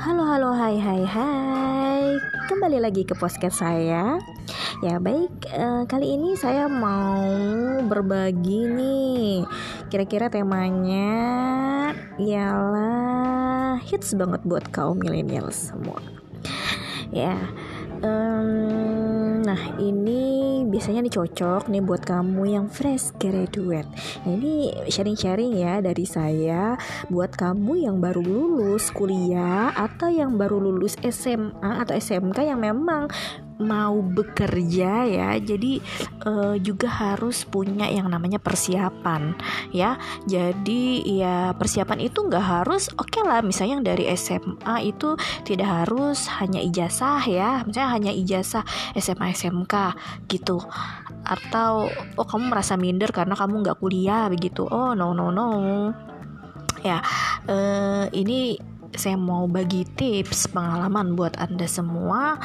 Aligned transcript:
Halo 0.00 0.24
halo 0.24 0.56
hai 0.56 0.80
hai 0.80 1.04
hai. 1.04 2.16
Kembali 2.48 2.80
lagi 2.80 3.04
ke 3.04 3.12
podcast 3.12 3.60
saya. 3.60 4.16
Ya 4.80 4.96
baik 4.96 5.44
uh, 5.52 5.84
Kali 5.84 6.16
ini 6.16 6.40
saya 6.40 6.72
mau 6.72 7.20
berbagi 7.84 8.64
nih. 8.64 9.44
Kira-kira 9.92 10.32
temanya 10.32 11.12
Ialah 12.16 13.76
Hits 13.84 14.16
banget 14.16 14.40
buat 14.48 14.72
kaum 14.72 15.04
milenial 15.04 15.52
semua. 15.52 16.00
Ya 17.12 17.36
um, 18.00 19.09
Nah 19.50 19.82
ini 19.82 20.62
biasanya 20.70 21.02
nih 21.02 21.10
cocok 21.10 21.66
nih 21.66 21.82
buat 21.82 22.06
kamu 22.06 22.54
yang 22.54 22.66
fresh 22.70 23.10
graduate. 23.18 23.90
Nah 24.22 24.30
ini 24.30 24.70
sharing-sharing 24.86 25.58
ya 25.58 25.82
dari 25.82 26.06
saya 26.06 26.78
Buat 27.10 27.34
kamu 27.34 27.82
yang 27.82 27.98
baru 27.98 28.22
lulus 28.22 28.94
kuliah 28.94 29.74
Atau 29.74 30.06
yang 30.06 30.38
baru 30.38 30.62
lulus 30.62 30.94
SMA 31.02 31.82
atau 31.82 31.98
SMK 31.98 32.46
yang 32.46 32.62
memang 32.62 33.10
mau 33.60 34.00
bekerja 34.00 35.06
ya. 35.06 35.30
Jadi 35.38 35.78
uh, 36.24 36.56
juga 36.58 36.88
harus 36.88 37.44
punya 37.44 37.86
yang 37.86 38.08
namanya 38.08 38.40
persiapan 38.40 39.36
ya. 39.70 40.00
Jadi 40.24 41.04
ya 41.06 41.52
persiapan 41.54 42.00
itu 42.00 42.24
nggak 42.26 42.46
harus 42.64 42.88
oke 42.96 43.12
okay 43.12 43.22
lah 43.22 43.44
misalnya 43.44 43.78
yang 43.78 43.86
dari 43.86 44.04
SMA 44.16 44.76
itu 44.88 45.14
tidak 45.44 45.68
harus 45.68 46.26
hanya 46.40 46.58
ijazah 46.58 47.22
ya. 47.28 47.62
Misalnya 47.68 47.90
hanya 47.92 48.12
ijazah 48.16 48.64
SMA 48.96 49.36
SMK 49.36 49.74
gitu. 50.26 50.58
Atau 51.22 51.92
oh 52.16 52.26
kamu 52.26 52.50
merasa 52.50 52.74
minder 52.80 53.12
karena 53.12 53.36
kamu 53.36 53.62
nggak 53.62 53.78
kuliah 53.78 54.26
begitu. 54.32 54.64
Oh 54.64 54.96
no 54.96 55.12
no 55.12 55.28
no. 55.28 55.48
Ya 56.80 57.04
uh, 57.44 58.08
ini 58.16 58.69
saya 58.94 59.16
mau 59.16 59.46
bagi 59.46 59.86
tips 59.86 60.50
pengalaman 60.50 61.14
buat 61.14 61.38
anda 61.38 61.66
semua. 61.66 62.38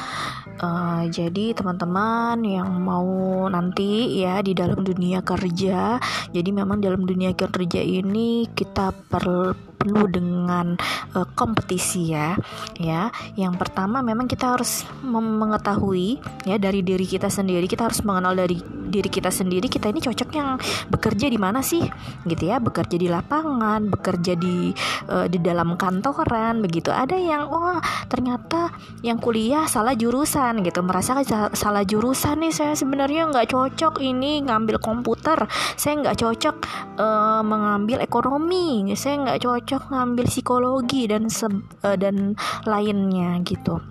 Uh, 0.56 1.04
jadi 1.12 1.52
teman-teman 1.52 2.40
yang 2.46 2.80
mau 2.80 3.44
nanti 3.52 4.22
ya 4.24 4.40
di 4.40 4.56
dalam 4.56 4.80
dunia 4.80 5.20
kerja, 5.20 6.00
jadi 6.32 6.50
memang 6.54 6.80
dalam 6.80 7.04
dunia 7.04 7.36
kerja 7.36 7.82
ini 7.82 8.48
kita 8.56 8.94
perlu 9.12 9.75
penuh 9.76 10.08
dengan 10.08 10.74
uh, 11.12 11.28
kompetisi 11.36 12.16
ya 12.16 12.34
ya. 12.80 13.12
Yang 13.36 13.60
pertama 13.60 14.00
memang 14.00 14.24
kita 14.26 14.56
harus 14.56 14.88
mengetahui 15.04 16.18
ya 16.48 16.56
dari 16.56 16.80
diri 16.80 17.04
kita 17.04 17.28
sendiri. 17.28 17.68
Kita 17.68 17.86
harus 17.86 18.00
mengenal 18.02 18.34
dari 18.34 18.58
diri 18.86 19.10
kita 19.12 19.28
sendiri 19.28 19.68
kita 19.68 19.92
ini 19.92 20.00
cocoknya 20.00 20.56
bekerja 20.88 21.26
di 21.28 21.38
mana 21.38 21.60
sih 21.60 21.84
gitu 22.24 22.42
ya. 22.48 22.56
Bekerja 22.58 22.96
di 22.96 23.06
lapangan 23.06 23.86
bekerja 23.92 24.32
di 24.34 24.72
uh, 25.12 25.28
di 25.28 25.38
dalam 25.38 25.76
kantoran 25.76 26.64
begitu. 26.64 26.88
Ada 26.90 27.14
yang 27.20 27.52
oh 27.52 27.78
ternyata 28.08 28.72
yang 29.04 29.20
kuliah 29.20 29.68
salah 29.68 29.92
jurusan 29.92 30.64
gitu. 30.64 30.80
Merasa 30.80 31.20
salah 31.52 31.84
jurusan 31.84 32.40
nih 32.40 32.52
saya 32.54 32.72
sebenarnya 32.72 33.28
nggak 33.28 33.52
cocok 33.52 34.00
ini 34.00 34.40
ngambil 34.48 34.80
komputer. 34.80 35.44
Saya 35.76 36.00
nggak 36.00 36.16
cocok 36.16 36.56
uh, 36.96 37.42
mengambil 37.44 38.00
ekonomi. 38.00 38.88
Saya 38.96 39.20
nggak 39.20 39.40
cocok 39.44 39.65
cocok 39.66 39.90
ngambil 39.90 40.30
psikologi 40.30 41.10
dan 41.10 41.26
se 41.26 41.50
uh, 41.50 41.98
dan 41.98 42.38
lainnya 42.62 43.42
gitu. 43.42 43.82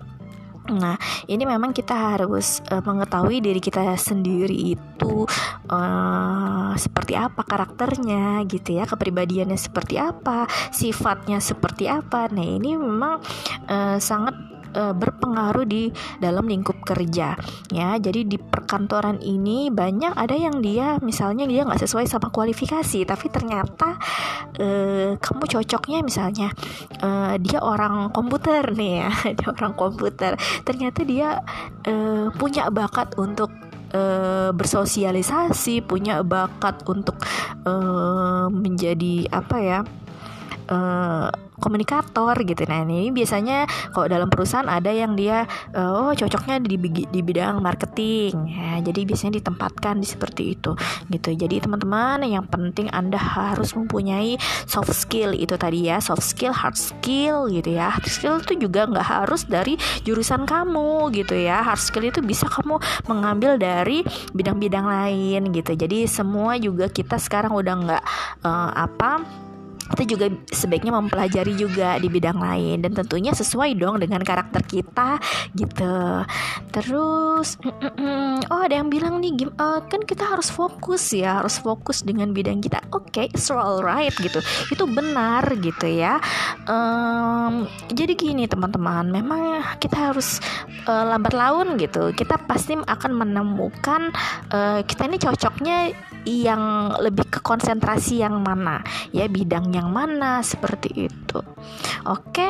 Nah, 0.66 0.98
ini 1.30 1.46
memang 1.46 1.70
kita 1.70 1.94
harus 1.94 2.58
uh, 2.72 2.82
mengetahui 2.82 3.38
diri 3.38 3.60
kita 3.62 3.94
sendiri 3.94 4.74
itu 4.74 5.28
uh, 5.70 6.72
seperti 6.74 7.14
apa 7.14 7.44
karakternya 7.46 8.42
gitu 8.50 8.74
ya, 8.74 8.88
kepribadiannya 8.88 9.54
seperti 9.54 10.00
apa, 10.00 10.48
sifatnya 10.74 11.38
seperti 11.38 11.86
apa. 11.86 12.26
Nah, 12.32 12.42
ini 12.42 12.74
memang 12.74 13.22
uh, 13.70 14.00
sangat 14.02 14.34
uh, 14.76 14.92
berpengaruh 14.92 15.64
di 15.64 15.88
dalam 16.20 16.44
lingkup 16.44 16.84
kerja. 16.84 17.34
Ya 17.72 17.90
jadi 17.96 18.22
di 18.28 18.36
perkantoran 18.36 19.18
ini 19.24 19.72
banyak 19.72 20.12
ada 20.12 20.36
yang 20.36 20.60
dia 20.60 21.00
misalnya 21.00 21.48
dia 21.48 21.64
nggak 21.64 21.80
sesuai 21.80 22.04
sama 22.06 22.28
kualifikasi 22.28 23.08
tapi 23.08 23.26
ternyata 23.32 23.96
uh, 24.60 25.16
kamu 25.16 25.44
cocoknya 25.48 26.04
misalnya 26.04 26.52
uh, 27.00 27.34
dia 27.40 27.64
orang 27.64 28.12
komputer 28.12 28.62
nih 28.76 28.92
ya 29.02 29.10
dia 29.40 29.48
orang 29.48 29.72
komputer. 29.74 30.36
Ternyata 30.62 31.00
dia 31.02 31.40
uh, 31.88 32.28
punya 32.36 32.68
bakat 32.68 33.16
untuk 33.16 33.48
bersosialisasi 34.52 35.80
punya 35.88 36.20
bakat 36.20 36.84
untuk 36.84 37.16
uh, 37.64 38.44
menjadi 38.52 39.24
apa 39.32 39.56
ya 39.56 39.80
uh, 40.68 41.30
komunikator 41.58 42.36
gitu. 42.44 42.62
Nah 42.68 42.84
ini 42.84 43.10
biasanya 43.12 43.68
kalau 43.92 44.06
dalam 44.06 44.28
perusahaan 44.28 44.68
ada 44.68 44.92
yang 44.92 45.16
dia 45.16 45.44
uh, 45.72 46.10
oh 46.10 46.12
cocoknya 46.12 46.60
di, 46.62 46.76
di 47.08 47.20
bidang 47.20 47.60
marketing. 47.60 48.32
Ya 48.48 48.80
jadi 48.80 49.08
biasanya 49.08 49.40
ditempatkan 49.42 50.00
di 50.00 50.06
seperti 50.06 50.56
itu 50.56 50.72
gitu. 51.10 51.30
Jadi 51.32 51.62
teman-teman 51.62 52.24
yang 52.26 52.46
penting 52.46 52.88
anda 52.92 53.18
harus 53.18 53.72
mempunyai 53.72 54.36
soft 54.68 54.92
skill 54.92 55.32
itu 55.32 55.56
tadi 55.56 55.88
ya 55.88 56.00
soft 56.00 56.24
skill 56.24 56.52
hard 56.52 56.76
skill 56.76 57.48
gitu 57.50 57.76
ya. 57.76 57.92
Hard 57.92 58.08
skill 58.08 58.40
itu 58.40 58.68
juga 58.68 58.88
nggak 58.88 59.06
harus 59.06 59.48
dari 59.48 59.74
jurusan 60.04 60.44
kamu 60.44 61.12
gitu 61.16 61.34
ya. 61.36 61.64
Hard 61.64 61.80
skill 61.82 62.08
itu 62.08 62.20
bisa 62.22 62.46
kamu 62.46 62.78
mengambil 63.08 63.56
dari 63.56 64.04
bidang-bidang 64.36 64.86
lain 64.86 65.50
gitu. 65.52 65.72
Jadi 65.72 66.06
semua 66.06 66.56
juga 66.60 66.88
kita 66.92 67.16
sekarang 67.16 67.52
udah 67.56 67.74
nggak 67.74 68.02
uh, 68.44 68.70
apa 68.76 69.24
kita 69.94 70.02
juga 70.06 70.26
sebaiknya 70.50 70.92
mempelajari 70.94 71.54
juga 71.54 72.00
di 72.00 72.08
bidang 72.10 72.38
lain. 72.38 72.82
Dan 72.82 72.92
tentunya 72.96 73.30
sesuai 73.30 73.78
dong 73.78 74.02
dengan 74.02 74.22
karakter 74.22 74.62
kita 74.66 75.20
gitu. 75.54 76.24
Terus 76.72 77.60
oh 78.50 78.60
ada 78.60 78.74
yang 78.74 78.88
bilang 78.90 79.22
nih 79.22 79.46
uh, 79.56 79.80
kan 79.86 80.02
kita 80.02 80.26
harus 80.26 80.50
fokus 80.50 81.14
ya 81.14 81.40
harus 81.42 81.60
fokus 81.60 82.02
dengan 82.02 82.32
bidang 82.32 82.58
kita. 82.58 82.82
Oke 82.90 83.26
okay, 83.26 83.26
it's 83.30 83.48
alright 83.52 84.12
gitu. 84.18 84.42
Itu 84.72 84.88
benar 84.90 85.46
gitu 85.60 85.86
ya. 85.86 86.18
Um, 86.66 87.70
jadi 87.92 88.12
gini 88.16 88.48
teman-teman 88.50 89.08
memang 89.08 89.62
kita 89.78 90.12
harus 90.12 90.42
uh, 90.88 91.04
lambat 91.06 91.34
laun 91.36 91.78
gitu. 91.78 92.10
Kita 92.12 92.40
pasti 92.44 92.74
akan 92.76 93.12
menemukan 93.12 94.10
uh, 94.50 94.80
kita 94.82 95.06
ini 95.06 95.16
cocoknya 95.20 95.76
yang 96.26 96.90
lebih 96.98 97.30
ke 97.30 97.38
konsentrasi 97.38 98.18
yang 98.18 98.42
mana 98.42 98.82
ya 99.14 99.30
bidang 99.30 99.70
yang 99.76 99.92
mana 99.92 100.40
seperti 100.40 101.12
itu 101.12 101.40
oke 102.08 102.48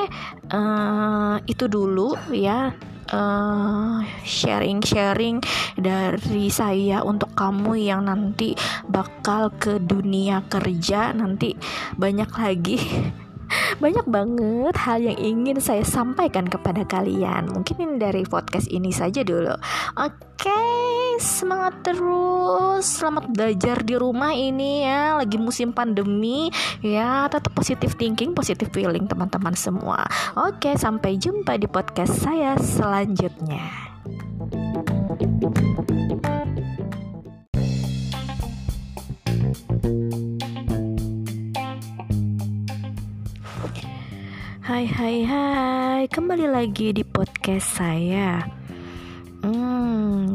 uh, 0.54 1.36
itu 1.44 1.64
dulu 1.66 2.14
ya 2.30 2.70
uh, 3.12 3.98
sharing-sharing 4.22 5.42
dari 5.78 6.48
saya 6.50 7.02
untuk 7.02 7.34
kamu 7.34 7.78
yang 7.78 8.06
nanti 8.06 8.54
bakal 8.86 9.52
ke 9.54 9.78
dunia 9.78 10.42
kerja 10.46 11.14
nanti 11.14 11.54
banyak 11.98 12.30
lagi 12.34 12.78
banyak 13.82 14.06
banget 14.08 14.74
hal 14.74 14.98
yang 15.02 15.18
ingin 15.18 15.58
saya 15.62 15.86
sampaikan 15.86 16.50
kepada 16.50 16.82
kalian. 16.82 17.46
Mungkin 17.54 18.02
dari 18.02 18.26
podcast 18.26 18.66
ini 18.74 18.90
saja 18.90 19.22
dulu. 19.22 19.54
Oke, 19.94 20.62
semangat 21.20 21.80
terus. 21.80 22.84
Selamat 22.84 23.28
belajar 23.32 23.80
di 23.80 23.94
rumah 23.96 24.32
ini 24.36 24.84
ya. 24.84 25.16
Lagi 25.16 25.40
musim 25.40 25.72
pandemi 25.72 26.52
ya. 26.84 27.28
Tetap 27.32 27.52
positif 27.56 27.96
thinking, 27.96 28.36
positif 28.36 28.68
feeling 28.72 29.08
teman-teman 29.08 29.56
semua. 29.56 30.04
Oke, 30.36 30.76
sampai 30.76 31.16
jumpa 31.16 31.56
di 31.56 31.68
podcast 31.68 32.20
saya 32.20 32.56
selanjutnya. 32.60 33.64
Hai 44.66 44.82
hai 44.82 45.22
hai 45.22 46.02
Kembali 46.10 46.50
lagi 46.50 46.90
di 46.90 47.06
podcast 47.06 47.78
saya 47.78 48.65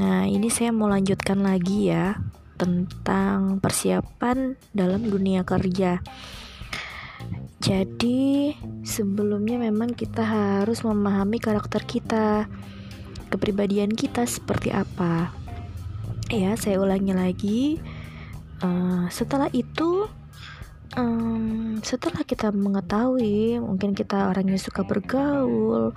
Nah 0.02 0.26
ini 0.26 0.50
saya 0.50 0.74
mau 0.74 0.90
lanjutkan 0.90 1.46
lagi 1.46 1.94
ya 1.94 2.18
Tentang 2.58 3.62
persiapan 3.62 4.58
dalam 4.74 5.06
dunia 5.06 5.46
kerja. 5.46 6.02
Jadi 7.62 8.58
sebelumnya 8.82 9.62
memang 9.62 9.94
kita 9.94 10.26
harus 10.26 10.82
memahami 10.82 11.38
karakter 11.38 11.86
kita 11.86 12.50
Kepribadian 13.30 13.94
kita 13.94 14.26
seperti 14.26 14.74
apa. 14.74 15.30
Ya 16.34 16.58
saya 16.58 16.82
ulangi 16.82 17.14
lagi. 17.14 17.62
Uh, 18.60 19.06
Setelah 19.14 19.54
itu 19.54 20.10
um, 20.98 21.80
setelah 21.82 22.24
kita 22.28 22.52
mengetahui 22.52 23.62
mungkin 23.62 23.96
kita 23.96 24.28
orang 24.28 24.52
yang 24.52 24.62
suka 24.62 24.84
bergaul 24.84 25.96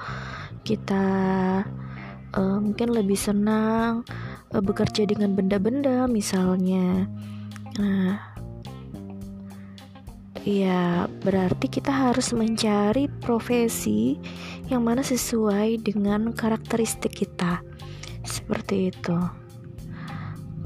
kita 0.64 1.04
uh, 2.34 2.58
mungkin 2.60 2.92
lebih 2.92 3.16
senang 3.16 4.02
uh, 4.52 4.62
bekerja 4.62 5.06
dengan 5.06 5.32
benda-benda 5.32 6.04
misalnya. 6.10 7.06
Nah 7.78 8.34
ya 10.44 11.08
berarti 11.24 11.72
kita 11.72 11.88
harus 11.88 12.36
mencari 12.36 13.08
profesi 13.08 14.20
yang 14.68 14.84
mana 14.84 15.00
sesuai 15.00 15.80
dengan 15.80 16.36
karakteristik 16.36 17.16
kita. 17.16 17.64
Seperti 18.24 18.92
itu. 18.92 19.18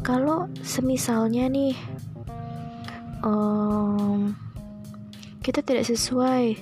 Kalau 0.02 0.50
semisalnya 0.62 1.50
nih 1.50 1.74
um, 3.22 4.34
kita 5.42 5.62
tidak 5.62 5.90
sesuai 5.90 6.58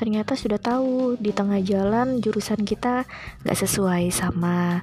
ternyata 0.00 0.32
sudah 0.32 0.56
tahu 0.56 1.20
di 1.20 1.28
tengah 1.28 1.60
jalan 1.60 2.24
jurusan 2.24 2.64
kita 2.64 3.04
gak 3.44 3.58
sesuai 3.60 4.08
sama 4.08 4.80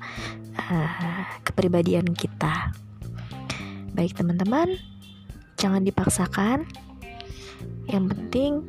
uh, 0.53 1.21
kepribadian 1.41 2.13
kita 2.13 2.69
baik 3.97 4.13
teman-teman 4.13 4.77
jangan 5.57 5.81
dipaksakan 5.81 6.69
yang 7.89 8.05
penting 8.05 8.61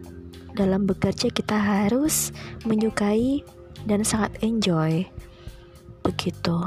dalam 0.59 0.91
bekerja 0.91 1.31
kita 1.31 1.55
harus 1.55 2.35
menyukai 2.67 3.47
dan 3.87 4.03
sangat 4.03 4.35
enjoy. 4.43 5.07
Begitu. 6.03 6.59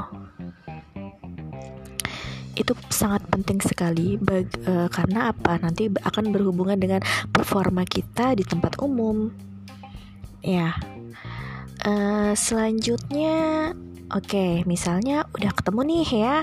Itu 2.56 2.72
sangat 2.88 3.24
penting 3.28 3.60
sekali 3.60 4.16
bag, 4.16 4.48
uh, 4.64 4.88
karena 4.88 5.32
apa? 5.32 5.60
Nanti 5.60 5.92
akan 5.92 6.32
berhubungan 6.32 6.80
dengan 6.80 7.00
performa 7.32 7.84
kita 7.84 8.32
di 8.36 8.44
tempat 8.44 8.80
umum. 8.80 9.28
Ya. 10.42 10.76
Uh, 11.82 12.34
selanjutnya 12.38 13.72
Oke, 14.12 14.36
okay, 14.36 14.52
misalnya 14.68 15.24
udah 15.32 15.56
ketemu 15.56 15.80
nih 15.88 16.08
ya. 16.20 16.36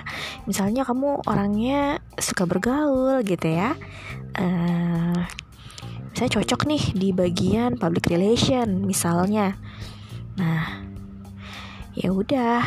Misalnya 0.50 0.82
kamu 0.90 1.22
orangnya 1.30 2.02
suka 2.18 2.50
bergaul 2.50 3.22
gitu 3.22 3.46
ya. 3.46 3.78
Uh, 4.34 5.22
saya 6.20 6.36
cocok 6.36 6.68
nih 6.68 6.84
di 7.00 7.10
bagian 7.16 7.80
public 7.80 8.12
relation 8.12 8.84
misalnya 8.84 9.56
nah 10.36 10.84
ya 11.96 12.12
udah 12.12 12.60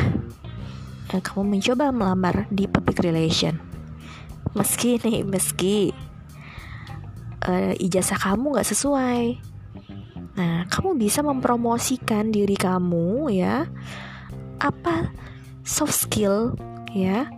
eh, 1.13 1.21
kamu 1.21 1.57
mencoba 1.57 1.93
melamar 1.93 2.49
di 2.49 2.65
public 2.65 3.05
relation 3.05 3.61
meski 4.57 4.97
nih 5.05 5.21
meski 5.21 5.93
uh, 7.45 7.77
ijazah 7.77 8.17
kamu 8.17 8.57
nggak 8.57 8.69
sesuai 8.73 9.37
nah 10.33 10.65
kamu 10.69 10.97
bisa 10.97 11.21
mempromosikan 11.21 12.33
diri 12.33 12.57
kamu 12.57 13.29
ya 13.29 13.69
apa 14.57 15.13
soft 15.61 15.93
skill 15.93 16.57
ya 16.93 17.29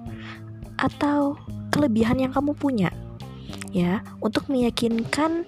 atau 0.80 1.36
kelebihan 1.71 2.19
yang 2.19 2.31
kamu 2.31 2.56
punya 2.56 2.92
ya 3.75 4.00
untuk 4.24 4.47
meyakinkan 4.47 5.44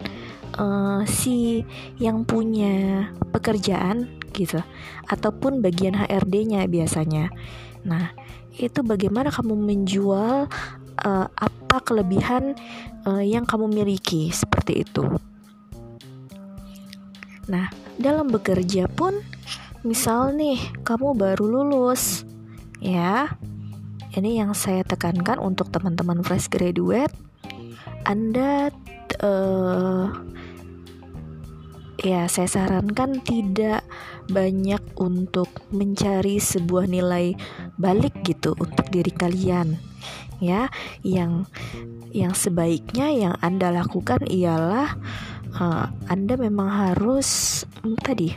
uh, 0.59 1.01
si 1.07 1.63
yang 1.99 2.27
punya 2.27 3.07
pekerjaan 3.31 4.07
gitu 4.35 4.59
ataupun 5.07 5.63
bagian 5.63 5.97
HRD-nya 5.97 6.67
biasanya. 6.69 7.33
Nah, 7.87 8.13
itu 8.53 8.83
bagaimana 8.83 9.31
kamu 9.33 9.55
menjual 9.55 10.45
uh, 11.01 11.27
apa 11.31 11.77
kelebihan 11.81 12.53
uh, 13.07 13.23
yang 13.23 13.47
kamu 13.47 13.71
miliki 13.71 14.29
seperti 14.29 14.85
itu. 14.85 15.05
Nah, 17.47 17.71
dalam 17.95 18.27
bekerja 18.27 18.91
pun 18.91 19.15
misal 19.87 20.35
nih 20.35 20.59
kamu 20.83 21.15
baru 21.15 21.45
lulus 21.47 22.27
ya. 22.83 23.31
Ini 24.17 24.41
yang 24.41 24.57
saya 24.57 24.81
tekankan 24.81 25.37
untuk 25.37 25.69
teman-teman 25.69 26.25
fresh 26.25 26.49
graduate. 26.49 27.13
Anda 28.07 28.73
uh, 29.21 30.09
ya 32.01 32.29
saya 32.29 32.49
sarankan 32.49 33.21
tidak 33.21 33.85
banyak 34.29 34.81
untuk 34.99 35.49
mencari 35.73 36.37
sebuah 36.37 36.85
nilai 36.85 37.33
balik 37.79 38.21
gitu 38.27 38.53
untuk 38.59 38.85
diri 38.91 39.09
kalian 39.09 39.79
ya 40.37 40.69
yang 41.01 41.49
yang 42.13 42.37
sebaiknya 42.37 43.09
yang 43.09 43.35
anda 43.41 43.73
lakukan 43.73 44.21
ialah 44.29 44.93
uh, 45.59 45.89
anda 46.09 46.37
memang 46.37 46.69
harus 46.69 47.61
um, 47.83 47.97
tadi 47.97 48.33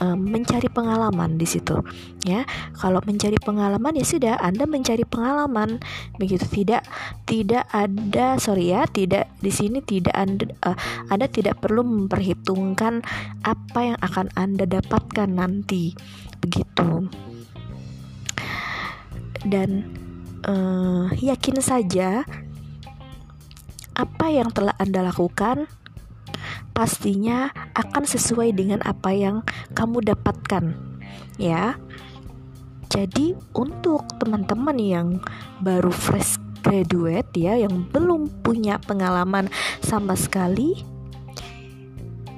mencari 0.00 0.72
pengalaman 0.72 1.36
di 1.36 1.44
situ 1.44 1.76
ya. 2.24 2.48
Kalau 2.80 3.04
mencari 3.04 3.36
pengalaman 3.36 3.92
ya 3.92 4.04
sudah 4.08 4.34
anda 4.40 4.64
mencari 4.64 5.04
pengalaman. 5.04 5.76
Begitu 6.16 6.48
tidak 6.48 6.88
tidak 7.28 7.68
ada 7.68 8.40
sorry 8.40 8.72
ya 8.72 8.88
tidak 8.88 9.28
di 9.44 9.52
sini 9.52 9.84
tidak 9.84 10.16
anda 10.16 10.48
uh, 10.64 10.76
anda 11.12 11.28
tidak 11.28 11.60
perlu 11.60 11.84
memperhitungkan 11.84 13.04
apa 13.44 13.80
yang 13.92 13.98
akan 14.00 14.32
anda 14.40 14.64
dapatkan 14.64 15.28
nanti. 15.28 15.92
Begitu. 16.40 17.12
Dan 19.44 19.84
uh, 20.48 21.12
yakin 21.12 21.60
saja 21.60 22.24
apa 24.00 24.26
yang 24.32 24.48
telah 24.48 24.72
anda 24.80 25.04
lakukan 25.04 25.68
pastinya 26.72 27.52
akan 27.76 28.04
sesuai 28.06 28.54
dengan 28.56 28.80
apa 28.86 29.12
yang 29.12 29.42
kamu 29.76 30.04
dapatkan 30.04 30.74
ya. 31.36 31.76
Jadi 32.90 33.38
untuk 33.54 34.02
teman-teman 34.18 34.74
yang 34.76 35.08
baru 35.62 35.94
fresh 35.94 36.42
graduate 36.60 37.30
ya 37.38 37.54
yang 37.56 37.86
belum 37.88 38.42
punya 38.42 38.82
pengalaman 38.82 39.46
sama 39.80 40.18
sekali 40.18 40.82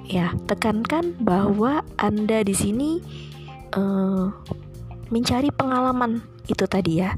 ya 0.07 0.37
tekankan 0.45 1.17
bahwa 1.17 1.81
anda 1.97 2.45
di 2.45 2.53
sini 2.53 3.01
uh, 3.73 4.29
mencari 5.09 5.49
pengalaman. 5.53 6.21
Itu 6.49 6.69
tadi 6.69 7.01
ya. 7.01 7.17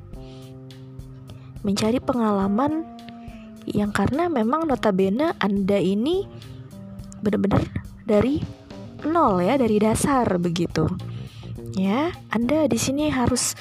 Mencari 1.64 1.98
pengalaman 1.98 2.84
yang 3.64 3.90
karena 3.90 4.28
memang 4.28 4.68
notabene 4.68 5.32
anda 5.40 5.80
ini 5.80 6.28
benar-benar 7.24 7.64
dari 8.04 8.44
nol 9.08 9.40
ya 9.40 9.56
dari 9.56 9.80
dasar 9.80 10.36
begitu. 10.36 10.84
Ya 11.74 12.12
anda 12.30 12.68
di 12.68 12.76
sini 12.76 13.08
harus 13.08 13.56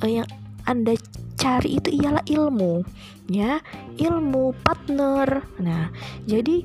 uh, 0.00 0.08
yang 0.08 0.26
anda 0.64 0.96
cari 1.36 1.76
itu 1.76 1.92
ialah 1.92 2.24
ilmu 2.24 2.82
ya. 3.28 3.60
Ilmu 4.00 4.56
partner. 4.64 5.44
Nah 5.60 5.92
jadi 6.24 6.64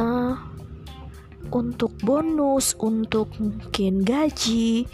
uh, 0.00 0.34
untuk 1.52 1.92
bonus 2.04 2.76
untuk 2.80 3.32
mungkin 3.40 4.04
gaji 4.04 4.84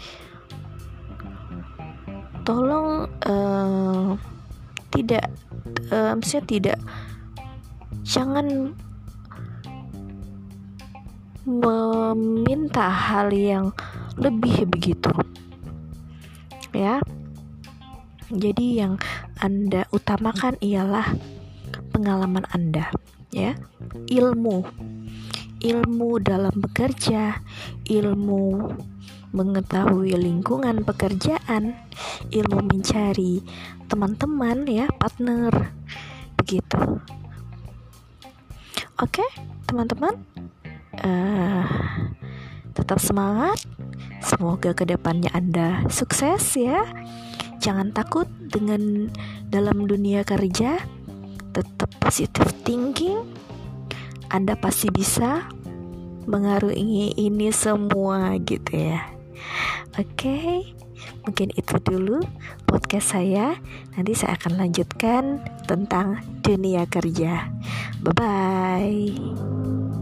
tolong 2.45 3.09
uh, 3.25 4.13
tidak 4.93 5.33
uh, 5.89 6.13
maksudnya 6.13 6.45
tidak 6.45 6.79
jangan 8.05 8.77
meminta 11.45 12.89
hal 12.89 13.29
yang 13.29 13.69
lebih 14.17 14.65
begitu. 14.65 15.13
Ya. 16.73 16.99
Jadi 18.33 18.81
yang 18.81 18.97
anda 19.37 19.85
utamakan 19.93 20.57
ialah 20.57 21.13
pengalaman 21.93 22.49
anda 22.49 22.89
ya. 23.29 23.53
Ilmu. 24.09 24.65
Ilmu 25.61 26.09
dalam 26.21 26.53
bekerja 26.57 27.41
ilmu 27.89 28.69
mengetahui 29.35 30.15
lingkungan 30.15 30.87
pekerjaan 30.87 31.75
ilmu 32.31 32.59
mencari 32.65 33.43
teman-teman 33.91 34.63
ya 34.63 34.87
partner 34.95 35.75
begitu. 36.39 37.01
Oke 38.95 39.25
teman-teman 39.67 40.15
uh, 41.01 41.63
tetap 42.75 42.99
semangat. 42.99 43.59
Semoga 44.21 44.73
ke 44.73 44.83
depannya 44.87 45.31
Anda 45.31 45.85
sukses 45.87 46.43
ya. 46.57 46.83
Jangan 47.63 47.95
takut 47.95 48.27
dengan 48.39 49.09
dalam 49.47 49.87
dunia 49.87 50.21
kerja. 50.27 50.81
Tetap 51.55 51.89
positive 52.03 52.51
thinking. 52.67 53.23
Anda 54.29 54.59
pasti 54.59 54.91
bisa 54.91 55.47
mengarungi 56.25 57.15
ini 57.15 57.53
semua 57.53 58.35
gitu 58.43 58.73
ya. 58.73 59.15
Oke, 59.95 60.11
okay, 60.27 60.51
mungkin 61.23 61.53
itu 61.55 61.75
dulu 61.79 62.19
podcast 62.67 63.15
saya. 63.15 63.55
Nanti 63.95 64.11
saya 64.17 64.35
akan 64.35 64.59
lanjutkan 64.59 65.39
tentang 65.69 66.19
dunia 66.43 66.83
kerja. 66.89 67.47
Bye 68.03 68.13
bye. 68.13 69.94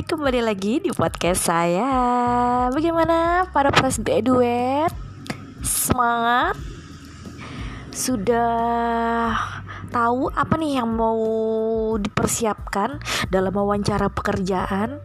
Kembali 0.00 0.40
lagi 0.40 0.80
di 0.80 0.88
podcast 0.88 1.52
saya 1.52 1.84
Bagaimana 2.72 3.44
para 3.52 3.68
fresh 3.68 4.00
graduate? 4.00 4.96
Semangat? 5.60 6.56
Sudah 7.92 9.36
tahu 9.92 10.32
apa 10.32 10.56
nih 10.56 10.80
yang 10.80 10.96
mau 10.96 11.20
dipersiapkan 12.00 13.04
dalam 13.28 13.52
wawancara 13.52 14.08
pekerjaan? 14.08 14.96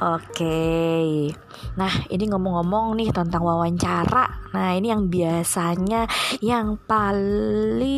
Oke, 0.00 1.30
nah 1.78 1.94
ini 2.10 2.24
ngomong-ngomong 2.30 2.98
nih 2.98 3.14
tentang 3.14 3.46
wawancara. 3.46 4.50
Nah 4.54 4.74
ini 4.74 4.90
yang 4.90 5.06
biasanya 5.06 6.10
yang 6.42 6.78
paling 6.82 7.90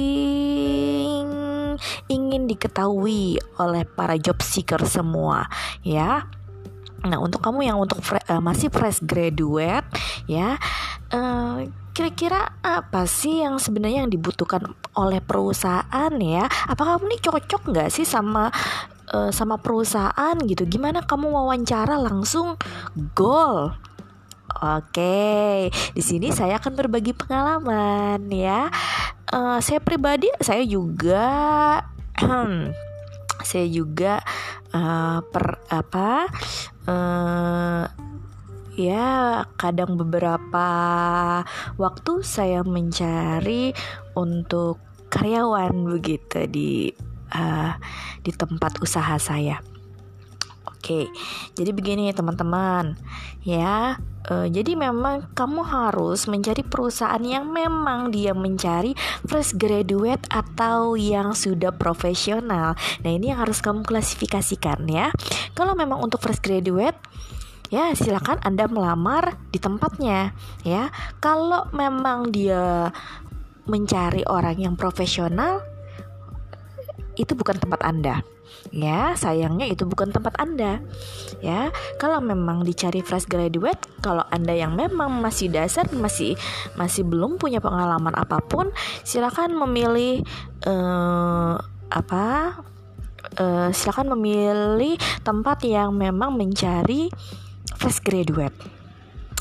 ingin 2.13 2.45
diketahui 2.45 3.41
oleh 3.57 3.83
para 3.89 4.21
job 4.21 4.39
seeker 4.45 4.85
semua, 4.85 5.49
ya. 5.81 6.29
Nah 7.03 7.19
untuk 7.19 7.43
kamu 7.43 7.67
yang 7.67 7.79
untuk 7.81 7.99
fre 8.05 8.21
uh, 8.29 8.39
masih 8.39 8.69
fresh 8.69 9.01
graduate, 9.01 9.89
ya. 10.29 10.61
Uh, 11.09 11.67
kira-kira 11.93 12.57
apa 12.65 13.05
sih 13.05 13.45
yang 13.45 13.61
sebenarnya 13.61 14.05
yang 14.05 14.13
dibutuhkan 14.13 14.65
oleh 14.97 15.21
perusahaan 15.21 16.13
ya? 16.21 16.49
Apakah 16.69 16.97
kamu 17.01 17.13
ini 17.13 17.19
cocok 17.21 17.63
nggak 17.69 17.89
sih 17.93 18.05
sama 18.09 18.49
uh, 19.13 19.31
sama 19.33 19.61
perusahaan 19.61 20.37
gitu 20.49 20.65
gimana 20.65 21.05
kamu 21.05 21.29
wawancara 21.29 22.01
langsung 22.01 22.57
goal 23.13 23.77
Oke, 24.63 25.73
di 25.97 26.03
sini 26.05 26.29
saya 26.29 26.61
akan 26.61 26.77
berbagi 26.77 27.17
pengalaman 27.17 28.21
ya. 28.29 28.69
Uh, 29.33 29.57
saya 29.65 29.81
pribadi, 29.81 30.29
saya 30.45 30.61
juga, 30.69 31.81
saya 33.49 33.67
juga 33.69 34.23
uh, 34.75 35.21
per 35.25 35.61
apa, 35.69 36.31
uh, 36.89 37.85
ya 38.77 39.45
kadang 39.61 40.01
beberapa 40.01 40.69
waktu 41.77 42.13
saya 42.25 42.65
mencari 42.65 43.77
untuk 44.17 44.81
karyawan 45.13 45.77
begitu 45.85 46.49
di 46.49 46.73
uh, 47.37 47.77
di 48.25 48.33
tempat 48.33 48.81
usaha 48.81 49.21
saya. 49.21 49.72
Oke, 50.83 51.07
jadi 51.55 51.71
begini 51.71 52.11
teman-teman, 52.11 52.99
ya. 53.47 54.03
Uh, 54.27 54.51
jadi 54.51 54.75
memang 54.75 55.31
kamu 55.31 55.63
harus 55.63 56.27
mencari 56.27 56.67
perusahaan 56.67 57.23
yang 57.23 57.55
memang 57.55 58.11
dia 58.11 58.35
mencari 58.35 58.91
fresh 59.23 59.55
graduate 59.55 60.27
atau 60.27 60.99
yang 60.99 61.39
sudah 61.39 61.71
profesional. 61.71 62.75
Nah 63.07 63.11
ini 63.15 63.31
yang 63.31 63.47
harus 63.47 63.63
kamu 63.63 63.87
klasifikasikan 63.87 64.83
ya. 64.91 65.15
Kalau 65.55 65.79
memang 65.79 66.03
untuk 66.03 66.19
fresh 66.19 66.43
graduate, 66.43 66.99
ya 67.71 67.95
silakan 67.95 68.43
Anda 68.43 68.67
melamar 68.67 69.39
di 69.55 69.63
tempatnya 69.63 70.35
ya. 70.67 70.91
Kalau 71.23 71.71
memang 71.71 72.35
dia 72.35 72.91
mencari 73.71 74.27
orang 74.27 74.59
yang 74.59 74.75
profesional, 74.75 75.63
itu 77.17 77.33
bukan 77.37 77.61
tempat 77.61 77.81
Anda. 77.85 78.25
Ya, 78.71 79.17
sayangnya 79.17 79.67
itu 79.67 79.89
bukan 79.89 80.13
tempat 80.13 80.37
Anda. 80.39 80.85
Ya, 81.41 81.73
kalau 81.97 82.21
memang 82.23 82.63
dicari 82.63 83.01
fresh 83.01 83.27
graduate, 83.27 83.81
kalau 84.05 84.23
Anda 84.29 84.55
yang 84.55 84.77
memang 84.77 85.19
masih 85.19 85.51
dasar, 85.51 85.89
masih 85.91 86.37
masih 86.77 87.03
belum 87.03 87.41
punya 87.41 87.59
pengalaman 87.59 88.13
apa 88.15 88.39
pun, 88.45 88.71
silakan 89.03 89.57
memilih 89.57 90.23
uh, 90.69 91.59
apa? 91.91 92.59
Uh, 93.39 93.71
silakan 93.73 94.19
memilih 94.19 95.01
tempat 95.25 95.65
yang 95.65 95.95
memang 95.97 96.37
mencari 96.37 97.09
fresh 97.81 98.05
graduate 98.05 98.83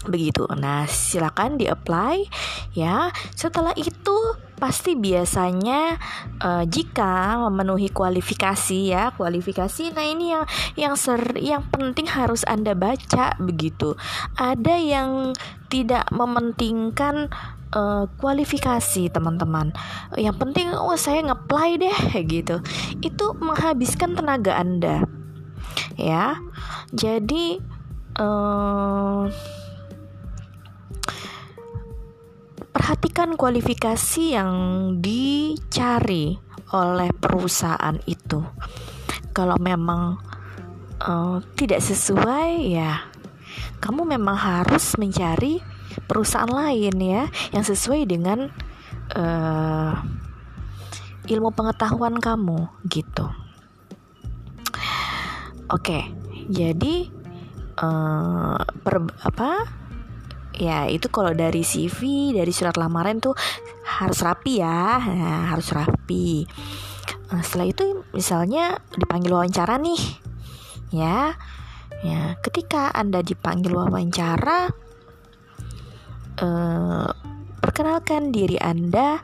begitu. 0.08 0.48
Nah, 0.58 0.90
silakan 0.90 1.62
di 1.62 1.70
apply 1.70 2.26
ya. 2.74 3.14
Setelah 3.38 3.76
itu 3.78 4.18
pasti 4.62 4.94
biasanya 4.94 5.98
uh, 6.38 6.62
jika 6.70 7.42
memenuhi 7.50 7.90
kualifikasi 7.90 8.94
ya 8.94 9.10
kualifikasi 9.18 9.90
nah 9.98 10.06
ini 10.06 10.38
yang 10.38 10.46
yang 10.78 10.94
ser 10.94 11.34
yang 11.42 11.66
penting 11.74 12.06
harus 12.06 12.46
anda 12.46 12.78
baca 12.78 13.34
begitu. 13.42 13.98
Ada 14.38 14.78
yang 14.78 15.34
tidak 15.74 16.06
mementingkan 16.14 17.34
uh, 17.74 18.06
kualifikasi 18.22 19.10
teman-teman. 19.10 19.74
Yang 20.14 20.38
penting 20.38 20.68
oh 20.78 20.94
saya 20.94 21.26
ngeplay 21.26 21.82
deh 21.82 21.98
gitu. 22.38 22.62
Itu 23.02 23.34
menghabiskan 23.42 24.14
tenaga 24.14 24.62
anda 24.62 25.10
ya. 25.98 26.38
Jadi 26.94 27.58
uh, 28.22 29.26
perhatikan 32.72 33.36
kualifikasi 33.36 34.36
yang 34.36 34.52
dicari 35.04 36.40
oleh 36.72 37.12
perusahaan 37.12 38.00
itu. 38.08 38.40
Kalau 39.36 39.60
memang 39.60 40.20
uh, 41.04 41.44
tidak 41.56 41.84
sesuai, 41.84 42.72
ya 42.72 43.12
kamu 43.84 44.16
memang 44.16 44.38
harus 44.40 44.96
mencari 44.96 45.60
perusahaan 46.08 46.48
lain 46.48 46.96
ya 47.00 47.28
yang 47.52 47.64
sesuai 47.68 48.08
dengan 48.08 48.48
uh, 49.16 49.94
ilmu 51.28 51.52
pengetahuan 51.52 52.16
kamu 52.20 52.72
gitu. 52.88 53.28
Oke, 55.72 56.04
jadi 56.52 57.08
uh, 57.80 58.60
per, 58.60 58.96
apa? 59.24 59.81
Ya 60.56 60.88
itu 60.92 61.08
kalau 61.08 61.32
dari 61.32 61.64
CV 61.64 62.32
dari 62.36 62.52
surat 62.52 62.76
lamaran 62.76 63.20
tuh 63.24 63.36
harus 63.86 64.20
rapi 64.24 64.60
ya. 64.60 65.00
Nah, 65.00 65.52
harus 65.52 65.72
rapi. 65.72 66.46
Nah, 67.32 67.42
setelah 67.44 67.68
itu 67.72 68.04
misalnya 68.12 68.80
dipanggil 68.96 69.32
wawancara 69.32 69.80
nih 69.80 70.02
ya. 70.92 71.36
Ya 72.02 72.34
ketika 72.42 72.90
anda 72.98 73.22
dipanggil 73.22 73.78
wawancara 73.78 74.74
eh, 76.42 77.10
perkenalkan 77.62 78.34
diri 78.34 78.58
anda 78.58 79.22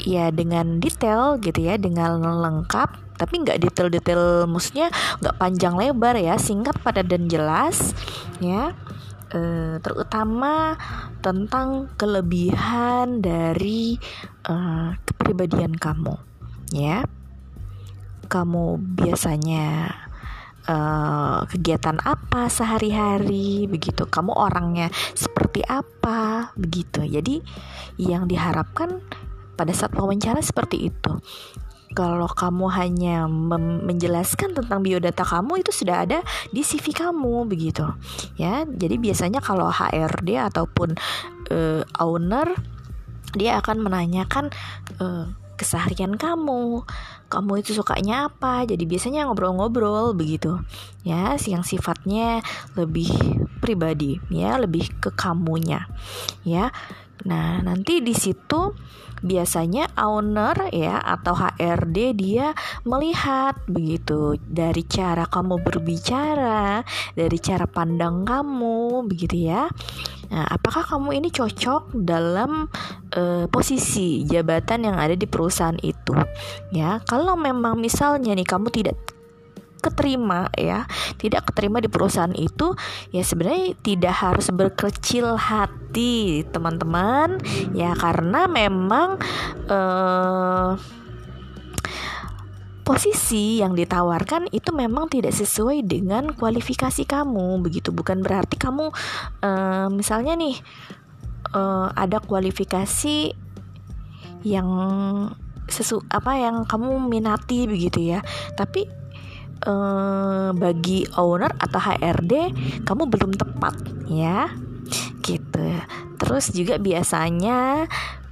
ya 0.00 0.32
dengan 0.32 0.80
detail 0.80 1.40
gitu 1.40 1.60
ya 1.60 1.76
dengan 1.76 2.20
lengkap 2.20 3.10
tapi 3.20 3.44
nggak 3.44 3.60
detail-detail 3.60 4.48
maksudnya 4.48 4.88
nggak 5.20 5.36
panjang 5.36 5.76
lebar 5.76 6.16
ya 6.16 6.40
singkat 6.40 6.72
padat 6.80 7.04
dan 7.04 7.28
jelas 7.28 7.92
ya 8.40 8.72
uh, 9.34 9.76
terutama 9.82 10.74
tentang 11.24 11.90
kelebihan 11.94 13.22
dari 13.22 13.96
uh, 14.46 14.94
kepribadian 15.06 15.74
kamu 15.74 16.14
ya. 16.74 17.06
Kamu 18.30 18.78
biasanya 18.78 19.90
uh, 20.70 21.42
kegiatan 21.50 21.98
apa 21.98 22.46
sehari-hari 22.46 23.66
begitu? 23.66 24.06
Kamu 24.06 24.30
orangnya 24.38 24.86
seperti 25.18 25.66
apa 25.66 26.54
begitu? 26.54 27.02
Jadi 27.02 27.42
yang 27.98 28.30
diharapkan 28.30 29.02
pada 29.58 29.76
saat 29.76 29.92
wawancara 29.92 30.40
seperti 30.40 30.88
itu 30.88 31.12
kalau 31.90 32.30
kamu 32.30 32.70
hanya 32.70 33.26
menjelaskan 33.82 34.54
tentang 34.54 34.80
biodata 34.86 35.26
kamu 35.26 35.66
itu 35.66 35.74
sudah 35.74 36.06
ada 36.06 36.18
di 36.54 36.62
CV 36.62 36.94
kamu 36.94 37.50
begitu. 37.50 37.86
Ya 38.38 38.62
jadi 38.66 38.94
biasanya 38.96 39.42
kalau 39.42 39.66
HRD 39.66 40.38
ataupun 40.38 40.94
uh, 41.50 41.82
owner 41.98 42.54
dia 43.34 43.58
akan 43.62 43.82
menanyakan 43.82 44.50
uh, 45.02 45.30
keseharian 45.58 46.16
kamu. 46.16 46.86
Kamu 47.30 47.62
itu 47.62 47.76
sukanya 47.76 48.26
apa? 48.32 48.66
Jadi 48.66 48.88
biasanya 48.88 49.28
ngobrol-ngobrol 49.28 50.16
begitu. 50.16 50.58
Ya 51.06 51.36
yang 51.38 51.62
sifatnya 51.62 52.42
lebih 52.74 53.12
pribadi 53.60 54.18
ya 54.32 54.56
lebih 54.56 54.88
ke 54.98 55.12
kamunya. 55.12 55.86
Ya 56.42 56.72
nah 57.28 57.60
nanti 57.60 58.00
di 58.00 58.16
situ 58.16 58.72
biasanya 59.20 59.92
owner 60.00 60.72
ya 60.72 61.00
atau 61.00 61.36
HRD 61.36 62.16
dia 62.16 62.56
melihat 62.88 63.56
begitu 63.68 64.40
dari 64.40 64.84
cara 64.88 65.28
kamu 65.28 65.60
berbicara, 65.60 66.82
dari 67.12 67.38
cara 67.38 67.68
pandang 67.68 68.24
kamu 68.24 69.04
begitu 69.04 69.52
ya. 69.52 69.68
Nah, 70.30 70.46
apakah 70.46 70.86
kamu 70.86 71.18
ini 71.20 71.28
cocok 71.34 71.90
dalam 72.06 72.70
uh, 73.18 73.44
posisi 73.50 74.22
jabatan 74.22 74.86
yang 74.86 74.96
ada 74.96 75.18
di 75.18 75.26
perusahaan 75.26 75.76
itu? 75.82 76.14
Ya, 76.70 77.02
kalau 77.04 77.34
memang 77.34 77.76
misalnya 77.82 78.32
nih 78.32 78.46
kamu 78.46 78.70
tidak 78.70 78.96
keterima 79.80 80.52
ya. 80.54 80.84
Tidak 81.16 81.42
keterima 81.48 81.80
di 81.82 81.88
perusahaan 81.88 82.32
itu 82.36 82.76
ya 83.10 83.24
sebenarnya 83.24 83.74
tidak 83.80 84.14
harus 84.14 84.52
berkecil 84.52 85.34
hati 85.34 86.44
teman-teman. 86.52 87.40
Ya 87.72 87.96
karena 87.96 88.46
memang 88.46 89.16
uh, 89.66 90.76
posisi 92.90 93.62
yang 93.62 93.78
ditawarkan 93.78 94.50
itu 94.50 94.74
memang 94.74 95.06
tidak 95.06 95.30
sesuai 95.30 95.86
dengan 95.86 96.34
kualifikasi 96.34 97.06
kamu 97.06 97.62
begitu. 97.62 97.94
Bukan 97.94 98.20
berarti 98.20 98.58
kamu 98.58 98.90
uh, 99.46 99.88
misalnya 99.94 100.34
nih 100.34 100.58
uh, 101.54 101.94
ada 101.94 102.18
kualifikasi 102.18 103.30
yang 104.42 104.68
sesu 105.70 106.02
apa 106.10 106.34
yang 106.34 106.66
kamu 106.66 106.98
minati 107.06 107.70
begitu 107.70 108.10
ya. 108.10 108.26
Tapi 108.58 108.99
uh, 109.66 110.50
bagi 110.56 111.04
owner 111.16 111.52
atau 111.56 111.80
HRD 111.80 112.34
kamu 112.84 113.02
belum 113.08 113.32
tepat 113.36 113.74
ya. 114.08 114.48
Gitu. 115.20 115.68
Terus 116.20 116.52
juga 116.52 116.80
biasanya 116.80 117.86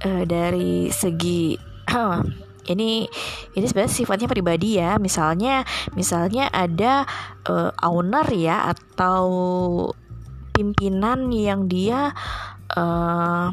uh, 0.05 0.23
dari 0.25 0.89
segi 0.89 1.55
ini 2.73 3.07
ini 3.55 3.65
sebenarnya 3.65 3.93
sifatnya 3.93 4.27
pribadi 4.29 4.77
ya. 4.77 4.97
Misalnya 4.97 5.65
misalnya 5.93 6.49
ada 6.49 7.05
uh, 7.49 7.71
owner 7.85 8.25
ya 8.33 8.69
atau 8.73 9.25
pimpinan 10.53 11.31
yang 11.31 11.71
dia 11.71 12.11
uh, 12.75 13.47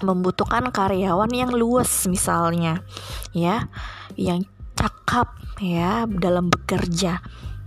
membutuhkan 0.00 0.72
karyawan 0.72 1.28
yang 1.32 1.52
luas 1.52 2.08
misalnya 2.08 2.84
ya. 3.32 3.68
Yang 4.16 4.48
cakap 4.76 5.39
ya 5.60 6.08
dalam 6.08 6.48
bekerja 6.48 7.20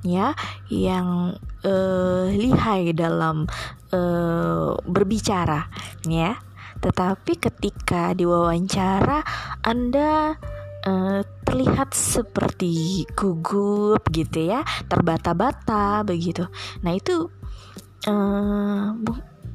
ya 0.04 0.36
yang 0.68 1.38
uh, 1.64 2.26
lihai 2.28 2.92
dalam 2.92 3.48
uh, 3.96 4.76
berbicara 4.84 5.72
ya 6.04 6.36
tetapi 6.84 7.40
ketika 7.40 8.12
diwawancara 8.12 9.24
Anda 9.64 10.36
uh, 10.84 11.24
terlihat 11.48 11.96
seperti 11.96 13.08
gugup 13.16 14.04
gitu 14.12 14.52
ya, 14.52 14.68
terbata-bata 14.92 16.04
begitu. 16.04 16.44
Nah, 16.84 16.92
itu 16.92 17.32
uh, 18.12 18.92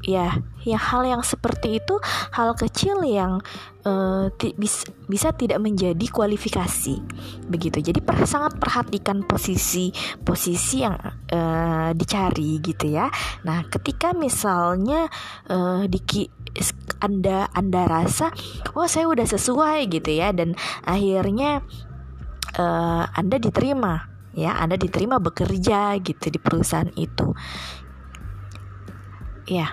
ya 0.07 0.39
ya 0.63 0.79
hal 0.79 1.03
yang 1.07 1.23
seperti 1.27 1.83
itu 1.83 1.99
hal 2.31 2.55
kecil 2.55 3.03
yang 3.03 3.43
uh, 3.83 4.31
bis, 4.55 4.87
bisa 5.09 5.33
tidak 5.35 5.59
menjadi 5.59 6.07
kualifikasi. 6.13 7.01
Begitu. 7.49 7.79
Jadi 7.81 8.01
per, 8.05 8.23
sangat 8.29 8.61
perhatikan 8.61 9.25
posisi 9.25 9.91
posisi 10.23 10.85
yang 10.85 10.95
uh, 11.33 11.91
dicari 11.97 12.61
gitu 12.63 12.93
ya. 12.93 13.11
Nah 13.43 13.67
ketika 13.67 14.15
misalnya 14.15 15.09
uh, 15.51 15.83
di 15.89 16.01
anda 16.99 17.47
anda 17.55 17.87
rasa 17.87 18.35
oh 18.75 18.89
saya 18.91 19.07
udah 19.07 19.27
sesuai 19.29 19.87
gitu 19.93 20.11
ya 20.11 20.35
dan 20.35 20.59
akhirnya 20.83 21.63
uh, 22.59 23.05
anda 23.15 23.39
diterima 23.39 24.11
ya 24.35 24.59
anda 24.59 24.75
diterima 24.75 25.23
bekerja 25.23 25.97
gitu 26.03 26.29
di 26.29 26.39
perusahaan 26.39 26.91
itu. 26.99 27.35
Ya 29.49 29.73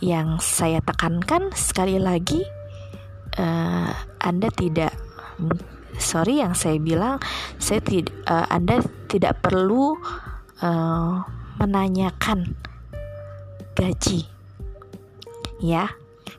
yang 0.00 0.40
saya 0.40 0.80
tekankan 0.80 1.52
sekali 1.52 2.00
lagi 2.00 2.40
uh, 3.36 3.92
Anda 4.20 4.48
tidak 4.52 4.96
sorry 6.00 6.40
yang 6.40 6.56
saya 6.56 6.80
bilang 6.80 7.20
saya 7.60 7.84
tidak 7.84 8.16
uh, 8.24 8.48
Anda 8.48 8.80
tidak 9.08 9.44
perlu 9.44 9.96
uh, 10.64 11.12
menanyakan 11.60 12.56
gaji. 13.76 14.24
Ya 15.60 15.92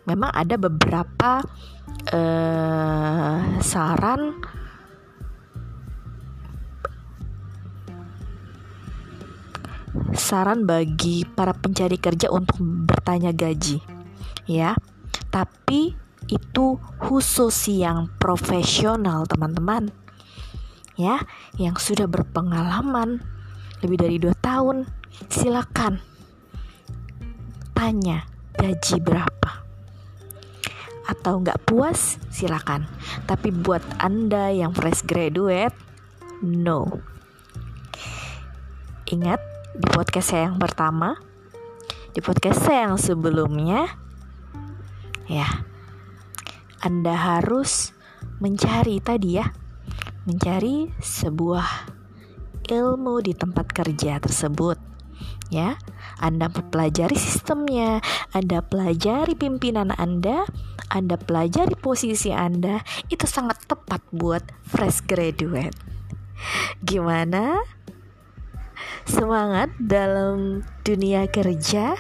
memang 0.10 0.34
ada 0.34 0.58
beberapa 0.58 1.46
uh, 2.10 3.38
saran 3.62 4.42
saran 10.16 10.64
bagi 10.64 11.24
para 11.28 11.52
pencari 11.56 12.00
kerja 12.00 12.32
untuk 12.32 12.60
bertanya 12.62 13.36
gaji 13.36 13.80
ya. 14.48 14.76
Tapi 15.32 15.96
itu 16.32 16.80
khusus 17.00 17.56
yang 17.72 18.08
profesional 18.20 19.28
teman-teman 19.28 19.92
ya 20.96 21.20
yang 21.58 21.76
sudah 21.76 22.08
berpengalaman 22.08 23.24
lebih 23.82 23.98
dari 24.00 24.18
dua 24.22 24.36
tahun. 24.40 24.88
Silakan 25.28 26.00
tanya 27.76 28.24
gaji 28.56 28.98
berapa. 29.02 29.52
Atau 31.10 31.44
nggak 31.44 31.68
puas 31.68 32.22
silakan. 32.32 32.88
Tapi 33.28 33.52
buat 33.52 33.84
anda 34.00 34.54
yang 34.54 34.72
fresh 34.72 35.04
graduate 35.04 35.76
no. 36.40 36.88
Ingat 39.12 39.42
di 39.72 39.88
podcast 39.88 40.36
saya 40.36 40.52
yang 40.52 40.60
pertama, 40.60 41.16
di 42.12 42.20
podcast 42.20 42.68
saya 42.68 42.92
yang 42.92 43.00
sebelumnya, 43.00 43.88
ya, 45.32 45.48
Anda 46.84 47.16
harus 47.16 47.96
mencari 48.44 49.00
tadi 49.00 49.40
ya, 49.40 49.48
mencari 50.28 50.92
sebuah 51.00 51.88
ilmu 52.68 53.24
di 53.24 53.32
tempat 53.32 53.72
kerja 53.72 54.20
tersebut. 54.20 54.76
Ya, 55.52 55.80
Anda 56.20 56.52
pelajari 56.52 57.16
sistemnya, 57.16 58.04
Anda 58.36 58.64
pelajari 58.64 59.40
pimpinan 59.40 59.96
Anda, 59.96 60.48
Anda 60.92 61.16
pelajari 61.16 61.80
posisi 61.80 62.36
Anda, 62.36 62.84
itu 63.08 63.24
sangat 63.24 63.64
tepat 63.72 64.04
buat 64.12 64.44
fresh 64.68 65.04
graduate. 65.08 65.76
Gimana? 66.84 67.81
Semangat 69.06 69.74
dalam 69.78 70.66
dunia 70.86 71.28
kerja. 71.28 71.96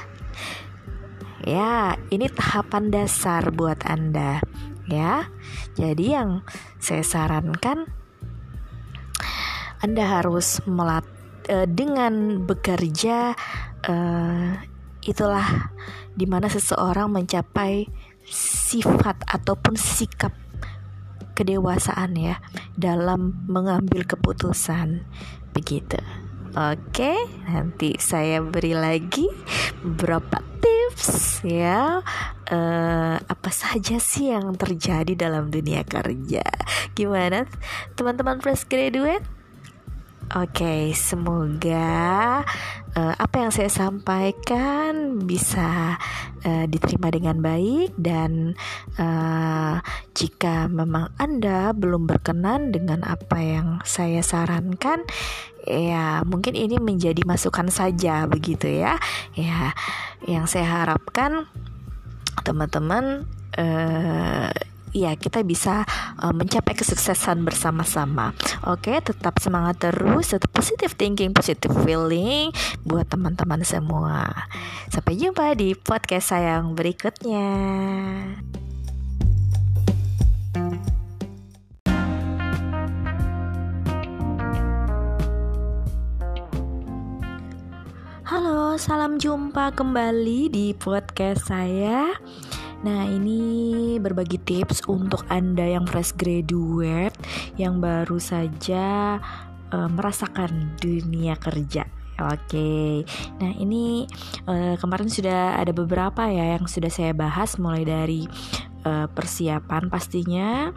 Ya, 1.41 1.97
ini 2.13 2.29
tahapan 2.29 2.93
dasar 2.93 3.49
buat 3.49 3.81
Anda, 3.89 4.45
ya. 4.85 5.25
Jadi 5.73 6.13
yang 6.13 6.45
saya 6.77 7.01
sarankan 7.01 7.89
Anda 9.81 10.05
harus 10.05 10.61
melat 10.69 11.01
uh, 11.49 11.65
dengan 11.65 12.45
bekerja 12.45 13.33
uh, 13.89 14.49
itulah 15.01 15.73
di 16.13 16.29
mana 16.29 16.45
seseorang 16.45 17.09
mencapai 17.09 17.89
sifat 18.29 19.25
ataupun 19.25 19.73
sikap 19.73 20.37
kedewasaan 21.33 22.13
ya 22.13 22.37
dalam 22.77 23.41
mengambil 23.49 24.05
keputusan 24.05 25.01
begitu. 25.55 25.97
Oke, 26.51 27.15
nanti 27.47 27.95
saya 27.95 28.43
beri 28.43 28.75
lagi 28.75 29.23
beberapa 29.79 30.43
tips 30.59 31.47
ya. 31.47 32.03
Uh, 32.51 33.15
apa 33.23 33.47
saja 33.55 33.95
sih 34.03 34.35
yang 34.35 34.51
terjadi 34.59 35.15
dalam 35.15 35.47
dunia 35.47 35.87
kerja? 35.87 36.43
Gimana, 36.91 37.47
teman-teman 37.95 38.43
fresh 38.43 38.67
graduate? 38.67 39.23
Oke, 40.31 40.63
okay, 40.63 40.83
semoga 40.95 42.39
uh, 42.95 43.15
apa 43.19 43.35
yang 43.35 43.51
saya 43.51 43.67
sampaikan 43.67 45.19
bisa 45.27 45.99
uh, 46.47 46.65
diterima 46.71 47.11
dengan 47.11 47.43
baik 47.43 47.91
dan 47.99 48.55
uh, 48.95 49.83
jika 50.15 50.71
memang 50.71 51.11
Anda 51.19 51.75
belum 51.75 52.07
berkenan 52.07 52.71
dengan 52.71 53.03
apa 53.03 53.43
yang 53.43 53.67
saya 53.83 54.23
sarankan, 54.23 55.03
ya 55.65 56.25
mungkin 56.25 56.57
ini 56.57 56.81
menjadi 56.81 57.21
masukan 57.25 57.69
saja 57.69 58.25
begitu 58.25 58.67
ya. 58.69 58.97
Ya, 59.37 59.73
yang 60.25 60.45
saya 60.49 60.85
harapkan 60.85 61.45
teman-teman 62.41 63.29
uh, 63.57 64.49
ya 64.91 65.15
kita 65.15 65.43
bisa 65.47 65.87
uh, 66.19 66.35
mencapai 66.35 66.75
kesuksesan 66.75 67.43
bersama-sama. 67.47 68.35
Oke, 68.67 68.99
tetap 68.99 69.39
semangat 69.39 69.79
terus, 69.79 70.35
tetap 70.35 70.51
positive 70.51 70.93
thinking, 70.95 71.31
positive 71.31 71.73
feeling 71.83 72.51
buat 72.83 73.07
teman-teman 73.07 73.63
semua. 73.63 74.47
Sampai 74.91 75.15
jumpa 75.15 75.55
di 75.55 75.73
podcast 75.75 76.35
saya 76.35 76.59
yang 76.59 76.75
berikutnya. 76.75 77.49
Salam 88.79 89.19
jumpa 89.19 89.75
kembali 89.75 90.47
di 90.47 90.71
podcast 90.71 91.51
saya. 91.51 92.07
Nah, 92.87 93.03
ini 93.03 93.99
berbagi 93.99 94.39
tips 94.39 94.87
untuk 94.87 95.27
Anda 95.27 95.75
yang 95.75 95.83
fresh 95.83 96.15
graduate 96.15 97.11
yang 97.59 97.83
baru 97.83 98.15
saja 98.15 99.19
uh, 99.75 99.89
merasakan 99.91 100.79
dunia 100.79 101.35
kerja. 101.35 101.83
Oke, 102.21 102.47
okay. 102.47 102.91
nah 103.43 103.51
ini 103.59 104.07
uh, 104.47 104.79
kemarin 104.79 105.11
sudah 105.11 105.59
ada 105.59 105.75
beberapa 105.75 106.31
ya 106.31 106.55
yang 106.55 106.63
sudah 106.63 106.87
saya 106.87 107.11
bahas 107.11 107.59
mulai 107.59 107.83
dari 107.83 108.23
uh, 108.87 109.11
persiapan 109.11 109.91
pastinya, 109.91 110.71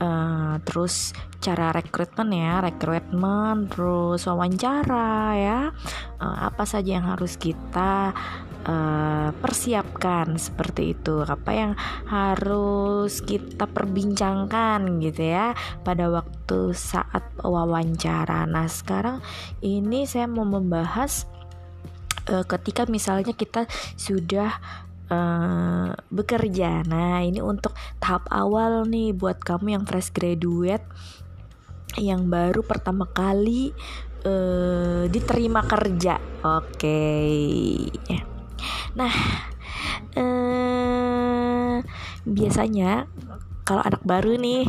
uh, 0.00 0.56
terus 0.64 1.16
cara 1.40 1.70
rekrutmen 1.70 2.32
ya 2.34 2.58
rekrutmen 2.58 3.70
terus 3.70 4.26
wawancara 4.26 5.36
ya. 5.36 5.60
Uh, 6.18 6.48
apa 6.50 6.64
saja 6.64 6.96
yang 6.98 7.06
harus 7.06 7.36
kita 7.36 8.16
uh, 8.66 9.28
persiapkan 9.38 10.36
seperti 10.36 10.96
itu. 10.96 11.22
Apa 11.22 11.50
yang 11.54 11.72
harus 12.08 13.22
kita 13.22 13.70
perbincangkan 13.70 15.00
gitu 15.00 15.22
ya 15.22 15.54
pada 15.86 16.10
waktu 16.10 16.74
saat 16.74 17.24
wawancara. 17.40 18.44
Nah 18.48 18.66
sekarang 18.66 19.22
ini 19.62 20.04
saya 20.08 20.26
mau 20.26 20.44
membahas 20.44 21.28
uh, 22.30 22.44
ketika 22.44 22.84
misalnya 22.90 23.32
kita 23.32 23.70
sudah 23.94 24.58
uh, 25.10 25.90
bekerja. 26.10 26.82
Nah, 26.86 27.22
ini 27.22 27.40
untuk 27.42 27.74
tahap 27.98 28.26
awal 28.30 28.86
nih 28.88 29.12
buat 29.14 29.42
kamu 29.42 29.80
yang 29.80 29.84
fresh 29.84 30.10
graduate 30.10 30.86
yang 31.96 32.28
baru 32.28 32.60
pertama 32.60 33.08
kali 33.08 33.72
uh, 34.26 35.08
diterima 35.08 35.64
kerja. 35.64 36.20
Oke. 36.44 36.76
Okay. 36.76 38.20
Nah, 38.96 39.14
uh, 40.16 41.76
biasanya 42.26 43.06
kalau 43.66 43.82
anak 43.82 44.02
baru 44.06 44.38
nih 44.38 44.66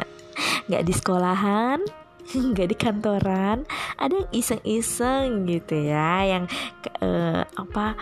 nggak 0.66 0.84
di 0.84 0.92
sekolahan 0.92 1.78
nggak 2.52 2.68
di 2.72 2.76
kantoran 2.76 3.68
ada 4.00 4.14
yang 4.14 4.30
iseng-iseng 4.32 5.44
gitu 5.46 5.76
ya 5.76 6.24
yang 6.24 6.44
uh, 7.04 7.44
apa 7.56 7.94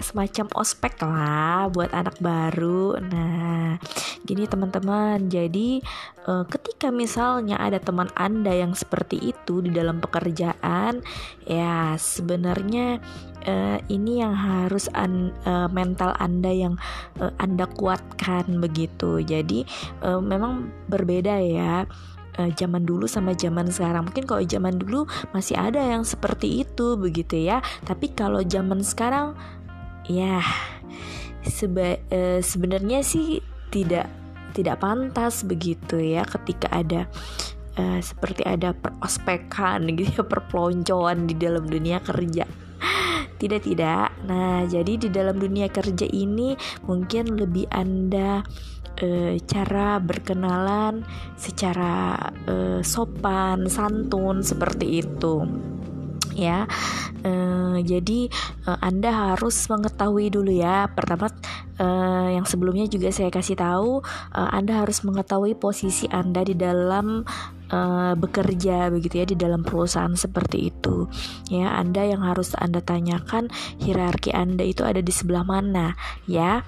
semacam 0.00 0.46
ospek 0.58 0.98
lah 1.02 1.70
buat 1.70 1.90
anak 1.94 2.18
baru. 2.18 2.98
Nah, 2.98 3.78
gini 4.26 4.48
teman-teman. 4.48 5.28
Jadi 5.30 5.84
uh, 6.26 6.42
ketika 6.48 6.90
misalnya 6.90 7.60
ada 7.60 7.78
teman 7.78 8.10
Anda 8.18 8.50
yang 8.54 8.74
seperti 8.74 9.20
itu 9.20 9.62
di 9.62 9.70
dalam 9.70 10.00
pekerjaan, 10.02 11.04
ya 11.46 11.94
sebenarnya 11.94 12.98
uh, 13.46 13.78
ini 13.86 14.24
yang 14.24 14.34
harus 14.34 14.90
an, 14.96 15.30
uh, 15.46 15.70
mental 15.70 16.16
Anda 16.18 16.50
yang 16.50 16.74
uh, 17.20 17.32
Anda 17.38 17.68
kuatkan 17.70 18.58
begitu. 18.58 19.22
Jadi 19.22 19.68
uh, 20.02 20.18
memang 20.18 20.72
berbeda 20.90 21.38
ya 21.44 21.84
uh, 22.38 22.50
zaman 22.58 22.82
dulu 22.82 23.06
sama 23.06 23.36
zaman 23.36 23.70
sekarang. 23.70 24.08
Mungkin 24.08 24.24
kalau 24.26 24.42
zaman 24.42 24.80
dulu 24.80 25.06
masih 25.30 25.54
ada 25.58 25.80
yang 25.80 26.02
seperti 26.02 26.66
itu 26.66 26.98
begitu 26.98 27.38
ya. 27.38 27.62
Tapi 27.86 28.12
kalau 28.16 28.42
zaman 28.42 28.82
sekarang 28.82 29.38
ya 30.08 30.40
seba 31.44 32.00
e, 32.08 32.40
sebenarnya 32.40 33.04
sih 33.04 33.40
tidak 33.68 34.08
tidak 34.54 34.80
pantas 34.80 35.42
begitu 35.44 35.98
ya 35.98 36.22
ketika 36.24 36.70
ada 36.70 37.10
e, 37.76 38.00
seperti 38.00 38.46
ada 38.46 38.72
perospekan 38.72 39.86
gitu 39.98 40.22
ya 40.22 40.24
perpeloncoan 40.24 41.28
di 41.28 41.34
dalam 41.36 41.66
dunia 41.66 42.00
kerja. 42.00 42.46
Tidak 43.34 43.60
tidak. 43.60 44.24
Nah 44.30 44.64
jadi 44.64 44.94
di 44.96 45.08
dalam 45.10 45.36
dunia 45.36 45.68
kerja 45.68 46.06
ini 46.06 46.54
mungkin 46.86 47.34
lebih 47.34 47.66
anda 47.74 48.40
e, 48.96 49.36
cara 49.44 49.98
berkenalan 49.98 51.02
secara 51.34 52.14
e, 52.46 52.54
sopan 52.80 53.66
santun 53.66 54.40
seperti 54.40 55.02
itu 55.02 55.34
ya. 56.36 56.68
Uh, 57.24 57.80
jadi 57.80 58.28
uh, 58.68 58.78
Anda 58.84 59.32
harus 59.32 59.56
mengetahui 59.70 60.34
dulu 60.34 60.52
ya. 60.52 60.90
Pertama 60.92 61.32
uh, 61.80 62.28
yang 62.28 62.44
sebelumnya 62.44 62.84
juga 62.90 63.08
saya 63.08 63.32
kasih 63.32 63.56
tahu 63.56 64.04
uh, 64.34 64.48
Anda 64.52 64.84
harus 64.84 65.00
mengetahui 65.06 65.56
posisi 65.56 66.04
Anda 66.10 66.44
di 66.44 66.52
dalam 66.52 67.24
uh, 67.74 68.14
bekerja 68.14 68.94
begitu 68.94 69.18
ya 69.18 69.26
di 69.26 69.34
dalam 69.34 69.66
perusahaan 69.66 70.14
seperti 70.14 70.70
itu. 70.70 71.10
Ya, 71.50 71.74
Anda 71.74 72.06
yang 72.06 72.22
harus 72.22 72.54
Anda 72.54 72.78
tanyakan 72.78 73.50
hierarki 73.82 74.30
Anda 74.30 74.62
itu 74.62 74.86
ada 74.86 75.02
di 75.02 75.10
sebelah 75.10 75.42
mana? 75.42 75.98
Ya 76.30 76.62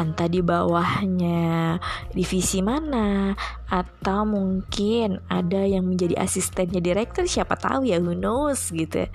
entah 0.00 0.28
di 0.32 0.40
bawahnya 0.40 1.76
divisi 2.16 2.64
mana 2.64 3.36
atau 3.68 4.24
mungkin 4.24 5.20
ada 5.28 5.60
yang 5.60 5.84
menjadi 5.84 6.16
asistennya 6.16 6.80
direktur 6.80 7.28
siapa 7.28 7.60
tahu 7.60 7.84
ya 7.84 8.00
who 8.00 8.16
knows 8.16 8.72
gitu 8.72 9.04
ya. 9.04 9.10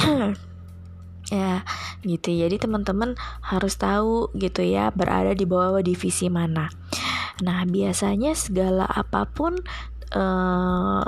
Gitu 2.00 2.32
jadi 2.32 2.56
teman-teman 2.58 3.14
harus 3.44 3.76
tahu 3.78 4.32
gitu 4.34 4.66
ya 4.66 4.90
berada 4.90 5.30
di 5.36 5.44
bawah 5.46 5.78
divisi 5.84 6.26
mana. 6.26 6.72
Nah 7.40 7.64
biasanya 7.68 8.36
segala 8.36 8.84
apa 8.88 9.28
pun 9.28 9.56
uh, 10.14 11.04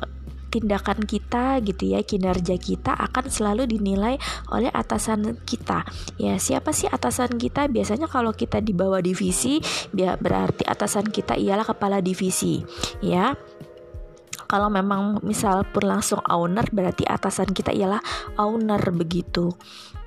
tindakan 0.53 1.01
kita 1.09 1.65
gitu 1.65 1.97
ya 1.97 2.05
kinerja 2.05 2.61
kita 2.61 2.93
akan 2.93 3.33
selalu 3.33 3.65
dinilai 3.65 4.21
oleh 4.53 4.69
atasan 4.69 5.41
kita. 5.49 5.89
Ya 6.21 6.37
siapa 6.37 6.77
sih 6.77 6.93
atasan 6.93 7.41
kita? 7.41 7.73
Biasanya 7.73 8.05
kalau 8.13 8.37
kita 8.37 8.61
di 8.61 8.77
bawah 8.77 9.01
divisi 9.01 9.65
berarti 9.97 10.69
atasan 10.69 11.09
kita 11.09 11.41
ialah 11.41 11.65
kepala 11.65 12.05
divisi 12.05 12.61
ya. 13.01 13.33
Kalau 14.53 14.69
memang 14.69 15.25
misal 15.25 15.65
pun 15.65 15.89
langsung 15.89 16.21
owner 16.29 16.69
berarti 16.69 17.09
atasan 17.09 17.57
kita 17.57 17.73
ialah 17.73 18.05
owner 18.37 18.85
begitu 18.93 19.57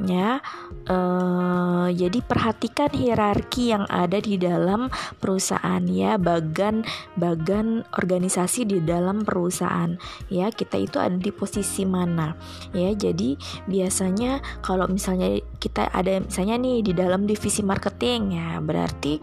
ya 0.03 0.43
uh, 0.91 1.87
jadi 1.91 2.19
perhatikan 2.25 2.91
hierarki 2.91 3.71
yang 3.71 3.87
ada 3.87 4.19
di 4.19 4.35
dalam 4.35 4.91
perusahaan 5.19 5.81
ya 5.87 6.19
bagan 6.19 6.83
bagan 7.15 7.87
organisasi 7.95 8.67
di 8.67 8.79
dalam 8.83 9.23
perusahaan. 9.23 9.95
Ya 10.27 10.51
kita 10.51 10.79
itu 10.79 10.97
ada 10.99 11.15
di 11.15 11.31
posisi 11.31 11.87
mana? 11.87 12.35
Ya 12.75 12.91
jadi 12.91 13.39
biasanya 13.69 14.43
kalau 14.59 14.89
misalnya 14.91 15.39
kita 15.59 15.87
ada 15.89 16.21
misalnya 16.21 16.59
nih 16.59 16.85
di 16.85 16.93
dalam 16.93 17.25
divisi 17.25 17.63
marketing 17.63 18.37
ya 18.37 18.59
berarti 18.59 19.17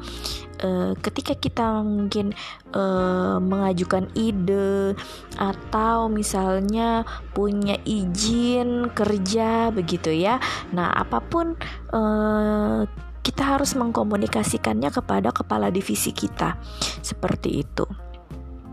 uh, 0.63 0.93
ketika 1.03 1.35
kita 1.37 1.83
mungkin 1.83 2.33
uh, 2.73 3.37
mengajukan 3.43 4.09
ide 4.15 4.97
atau 5.37 6.09
misalnya 6.09 7.05
punya 7.37 7.77
izin 7.85 8.89
kerja 8.95 9.75
begitu 9.75 10.15
ya. 10.15 10.39
Nah 10.73 10.95
apa 10.95 11.19
pun 11.21 11.59
uh, 11.93 12.87
kita 13.23 13.43
harus 13.55 13.79
mengkomunikasikannya 13.79 14.91
kepada 14.91 15.31
kepala 15.31 15.71
divisi 15.71 16.11
kita. 16.11 16.59
Seperti 17.03 17.63
itu. 17.63 17.87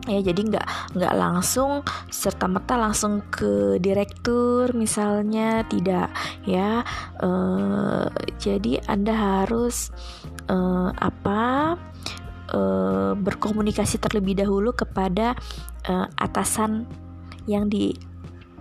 Ya 0.10 0.25
jadi 0.25 0.41
nggak 0.41 0.67
nggak 0.97 1.15
langsung 1.21 1.86
serta 2.10 2.49
merta 2.49 2.82
langsung 2.82 3.21
ke 3.30 3.78
direktur 3.78 4.73
misalnya 4.73 5.62
tidak 5.69 6.10
ya. 6.49 6.82
Uh, 7.21 8.10
jadi 8.41 8.82
anda 8.89 9.13
harus 9.13 9.93
uh, 10.49 10.89
apa 10.97 11.77
uh, 12.51 13.13
berkomunikasi 13.15 14.01
terlebih 14.01 14.41
dahulu 14.41 14.73
kepada 14.73 15.38
uh, 15.88 16.07
atasan 16.17 16.89
yang 17.45 17.69
di 17.69 17.93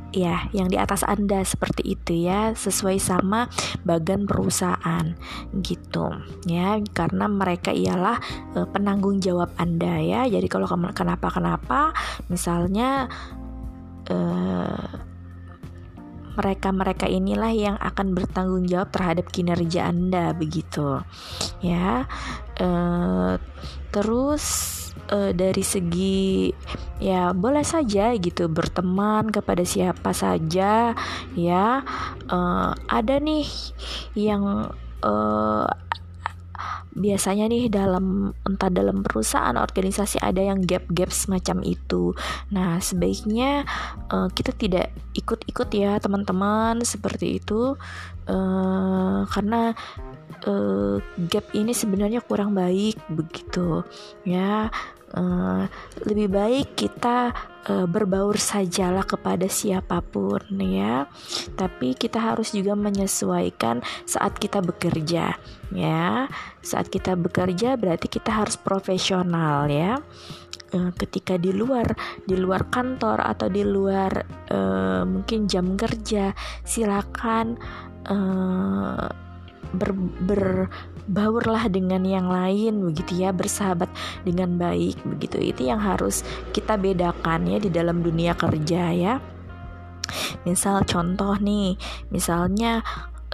ya 0.08 0.48
yang 0.56 0.72
di 0.72 0.80
atas 0.80 1.04
Anda 1.04 1.44
seperti 1.44 1.92
itu 1.92 2.24
ya 2.24 2.56
sesuai 2.56 2.96
sama 2.96 3.48
bagan 3.84 4.24
perusahaan 4.24 5.16
gitu 5.60 6.08
ya. 6.48 6.80
Karena 6.92 7.28
mereka 7.28 7.72
ialah 7.72 8.16
uh, 8.56 8.68
penanggung 8.68 9.20
jawab 9.20 9.52
Anda 9.60 10.00
ya. 10.00 10.24
Jadi 10.28 10.48
kalau 10.48 10.68
kenapa-kenapa 10.68 11.92
misalnya 12.32 13.08
uh, 14.08 15.07
mereka-mereka 16.38 17.10
inilah 17.10 17.50
yang 17.50 17.76
akan 17.82 18.14
bertanggung 18.14 18.70
jawab 18.70 18.94
terhadap 18.94 19.26
kinerja 19.34 19.90
Anda 19.90 20.30
begitu. 20.38 21.02
Ya 21.58 22.06
uh, 22.62 23.42
terus 23.90 24.44
uh, 25.10 25.34
dari 25.34 25.66
segi 25.66 26.54
ya 27.02 27.34
boleh 27.34 27.66
saja 27.66 28.14
gitu 28.14 28.46
berteman 28.46 29.34
kepada 29.34 29.66
siapa 29.66 30.14
saja 30.14 30.94
ya. 31.34 31.66
Uh, 32.30 32.70
ada 32.86 33.18
nih 33.18 33.46
yang 34.14 34.70
uh, 35.02 35.66
biasanya 36.98 37.46
nih 37.46 37.70
dalam 37.70 38.34
entah 38.44 38.68
dalam 38.68 39.06
perusahaan 39.06 39.54
organisasi 39.54 40.18
ada 40.18 40.42
yang 40.42 40.60
gap-gap 40.66 41.14
semacam 41.14 41.62
itu. 41.62 42.12
Nah, 42.50 42.82
sebaiknya 42.82 43.62
uh, 44.10 44.28
kita 44.34 44.52
tidak 44.58 44.90
ikut-ikut 45.14 45.68
ya 45.74 45.96
teman-teman 46.02 46.82
seperti 46.82 47.38
itu 47.38 47.78
uh, 48.28 49.20
karena 49.30 49.72
uh, 50.46 50.98
gap 51.30 51.46
ini 51.54 51.72
sebenarnya 51.72 52.22
kurang 52.22 52.54
baik 52.54 52.98
begitu 53.10 53.82
ya 54.22 54.70
uh, 55.14 55.64
lebih 56.04 56.28
baik 56.28 56.68
kita 56.76 57.32
uh, 57.68 57.86
berbaur 57.88 58.36
sajalah 58.36 59.04
kepada 59.04 59.46
siapa 59.46 60.00
pun 60.04 60.42
ya. 60.58 61.06
Tapi 61.54 61.94
kita 61.94 62.20
harus 62.20 62.52
juga 62.52 62.74
menyesuaikan 62.74 63.80
saat 64.04 64.36
kita 64.36 64.60
bekerja 64.60 65.36
ya. 65.72 66.04
Saat 66.60 66.92
kita 66.92 67.14
bekerja 67.16 67.78
berarti 67.80 68.08
kita 68.10 68.44
harus 68.44 68.58
profesional 68.58 69.70
ya. 69.70 70.00
Uh, 70.68 70.92
ketika 71.00 71.40
di 71.40 71.48
luar 71.48 71.96
di 72.28 72.36
luar 72.36 72.68
kantor 72.68 73.24
atau 73.24 73.48
di 73.48 73.64
luar 73.64 74.12
uh, 74.52 75.00
mungkin 75.08 75.48
jam 75.48 75.80
kerja 75.80 76.36
silakan 76.60 77.56
uh, 78.04 79.27
ber, 79.74 79.92
berbaurlah 80.24 81.68
dengan 81.68 82.04
yang 82.04 82.28
lain 82.28 82.84
begitu 82.88 83.24
ya 83.24 83.30
bersahabat 83.32 83.88
dengan 84.24 84.56
baik 84.56 85.00
begitu. 85.04 85.40
Itu 85.40 85.68
yang 85.68 85.80
harus 85.80 86.22
kita 86.52 86.76
bedakan 86.76 87.48
ya 87.48 87.58
di 87.60 87.70
dalam 87.72 88.00
dunia 88.04 88.36
kerja 88.36 88.92
ya. 88.92 89.14
Misal 90.48 90.88
contoh 90.88 91.36
nih 91.36 91.76
misalnya 92.08 92.80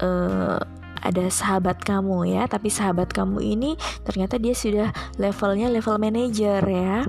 uh, 0.02 0.58
ada 1.04 1.28
sahabat 1.28 1.84
kamu 1.84 2.32
ya 2.32 2.48
tapi 2.48 2.72
sahabat 2.72 3.12
kamu 3.12 3.44
ini 3.44 3.76
ternyata 4.02 4.40
dia 4.40 4.56
sudah 4.56 4.88
levelnya 5.20 5.68
level 5.68 6.00
manager 6.00 6.64
ya. 6.64 7.04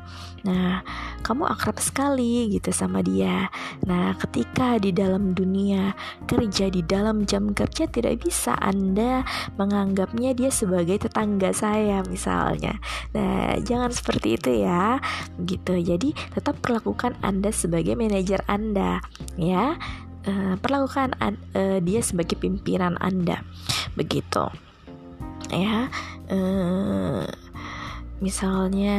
Nah 0.46 0.86
kamu 1.26 1.50
akrab 1.50 1.82
sekali 1.82 2.54
gitu 2.54 2.70
sama 2.70 3.02
dia. 3.02 3.50
Nah 3.88 4.14
ketika 4.20 4.78
di 4.78 4.94
dalam 4.94 5.34
dunia 5.34 5.98
kerja 6.30 6.70
di 6.70 6.86
dalam 6.86 7.26
jam 7.26 7.56
kerja 7.56 7.90
tidak 7.90 8.22
bisa 8.22 8.54
anda 8.62 9.26
menganggapnya 9.58 10.38
dia 10.38 10.54
sebagai 10.54 11.08
tetangga 11.08 11.56
saya 11.56 12.06
misalnya. 12.06 12.78
Nah 13.16 13.58
jangan 13.64 13.90
seperti 13.90 14.38
itu 14.38 14.52
ya 14.62 15.02
gitu. 15.42 15.74
Jadi 15.80 16.14
tetap 16.36 16.62
perlakukan 16.62 17.18
anda 17.26 17.50
sebagai 17.50 17.98
manajer 17.98 18.46
anda 18.46 19.02
ya 19.40 19.80
uh, 20.28 20.56
perlakukan 20.60 21.16
uh, 21.22 21.80
dia 21.82 22.02
sebagai 22.02 22.38
pimpinan 22.38 22.98
Anda. 23.02 23.42
Begitu. 23.98 24.50
Ya. 25.54 25.88
Uh, 26.26 27.30
misalnya 28.24 28.98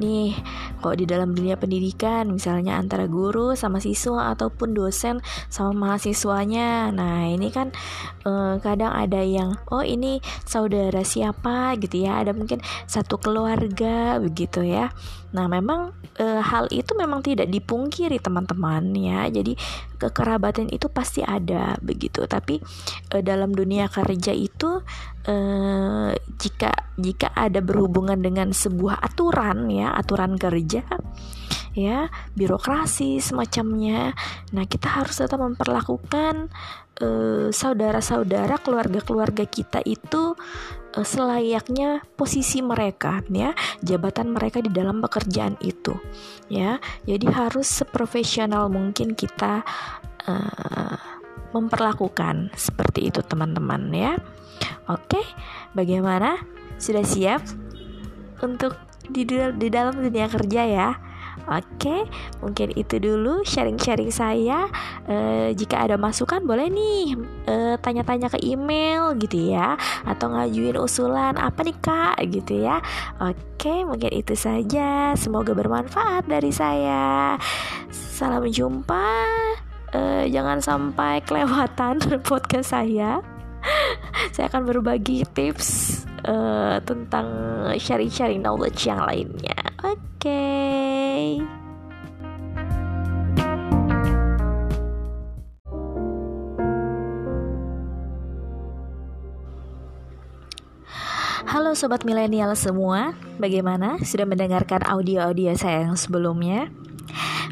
nih 0.00 0.32
kok 0.80 0.96
di 0.96 1.04
dalam 1.04 1.36
dunia 1.36 1.60
pendidikan 1.60 2.32
misalnya 2.32 2.80
antara 2.80 3.04
guru 3.04 3.52
sama 3.52 3.76
siswa 3.76 4.32
ataupun 4.32 4.72
dosen 4.72 5.20
sama 5.52 5.76
mahasiswanya 5.76 6.88
nah 6.96 7.28
ini 7.28 7.52
kan 7.52 7.76
eh, 8.24 8.56
kadang 8.64 8.96
ada 8.96 9.20
yang 9.20 9.60
oh 9.68 9.84
ini 9.84 10.24
saudara 10.48 11.04
siapa 11.04 11.76
gitu 11.76 12.08
ya 12.08 12.24
ada 12.24 12.32
mungkin 12.32 12.64
satu 12.88 13.20
keluarga 13.20 14.16
begitu 14.16 14.64
ya 14.64 14.88
nah 15.32 15.48
memang 15.48 15.96
eh, 16.20 16.40
hal 16.44 16.68
itu 16.68 16.92
memang 16.92 17.24
tidak 17.24 17.48
dipungkiri 17.48 18.20
teman-teman 18.20 18.92
ya. 18.96 19.28
Jadi 19.32 19.56
kekerabatan 19.96 20.68
itu 20.68 20.86
pasti 20.92 21.24
ada 21.24 21.76
begitu. 21.80 22.24
Tapi 22.28 22.60
eh, 23.12 23.22
dalam 23.24 23.52
dunia 23.56 23.88
kerja 23.88 24.32
itu 24.36 24.84
eh, 25.24 26.10
jika 26.36 26.70
jika 27.00 27.32
ada 27.32 27.64
berhubungan 27.64 28.20
dengan 28.20 28.52
sebuah 28.52 29.00
aturan 29.00 29.72
ya 29.72 29.96
aturan 29.96 30.36
kerja 30.36 30.84
ya 31.72 32.12
birokrasi 32.36 33.18
semacamnya 33.18 34.12
nah 34.52 34.64
kita 34.68 35.02
harus 35.02 35.20
tetap 35.20 35.40
memperlakukan 35.40 36.52
eh, 37.00 37.48
saudara-saudara 37.48 38.60
keluarga-keluarga 38.60 39.48
kita 39.48 39.80
itu 39.88 40.36
uh, 40.92 41.06
selayaknya 41.06 42.04
posisi 42.14 42.60
mereka 42.60 43.24
ya 43.32 43.56
jabatan 43.80 44.36
mereka 44.36 44.60
di 44.60 44.68
dalam 44.68 45.00
pekerjaan 45.00 45.56
itu 45.64 45.96
ya 46.52 46.76
jadi 47.08 47.26
harus 47.32 47.68
seprofesional 47.68 48.68
mungkin 48.68 49.16
kita 49.16 49.64
uh, 50.28 51.00
memperlakukan 51.52 52.52
seperti 52.56 53.12
itu 53.12 53.20
teman-teman 53.24 53.92
ya 53.92 54.12
Oke, 54.90 55.22
bagaimana? 55.78 56.42
Sudah 56.74 57.06
siap 57.06 57.42
untuk 58.42 58.74
di 59.06 59.22
dalam 59.70 59.94
dunia 59.94 60.26
kerja 60.26 60.62
ya? 60.66 60.88
Oke, 61.50 62.06
mungkin 62.38 62.70
itu 62.78 63.02
dulu 63.02 63.42
sharing-sharing 63.42 64.14
saya. 64.14 64.70
E, 65.10 65.50
jika 65.58 65.82
ada 65.82 65.98
masukan, 65.98 66.42
boleh 66.46 66.70
nih 66.70 67.18
tanya 67.82 68.02
tanya-tanya 68.02 68.28
ke 68.32 68.38
email 68.42 69.14
gitu 69.18 69.52
ya, 69.52 69.74
atau 70.06 70.30
ngajuin 70.30 70.78
usulan 70.78 71.34
apa 71.38 71.66
nih 71.66 71.76
kak 71.82 72.16
gitu 72.30 72.62
ya. 72.62 72.78
Oke, 73.18 73.82
mungkin 73.82 74.12
itu 74.14 74.38
saja. 74.38 75.12
Semoga 75.18 75.54
bermanfaat 75.54 76.30
dari 76.30 76.54
saya. 76.54 77.36
Salam 77.90 78.46
jumpa. 78.46 79.10
E, 79.92 80.30
jangan 80.30 80.62
sampai 80.62 81.20
kelewatan 81.26 81.98
podcast 82.28 82.70
saya. 82.74 83.18
saya 84.34 84.50
akan 84.50 84.66
berbagi 84.66 85.22
tips 85.34 86.02
uh, 86.26 86.78
tentang 86.82 87.26
sharing-sharing 87.78 88.42
knowledge 88.42 88.86
yang 88.86 89.02
lainnya. 89.02 89.51
Oke. 89.82 89.98
Okay. 90.22 91.42
Halo 101.42 101.74
sobat 101.74 102.06
milenial 102.06 102.54
semua, 102.54 103.18
bagaimana? 103.42 103.98
Sudah 104.06 104.22
mendengarkan 104.22 104.86
audio-audio 104.86 105.58
saya 105.58 105.90
yang 105.90 105.98
sebelumnya? 105.98 106.70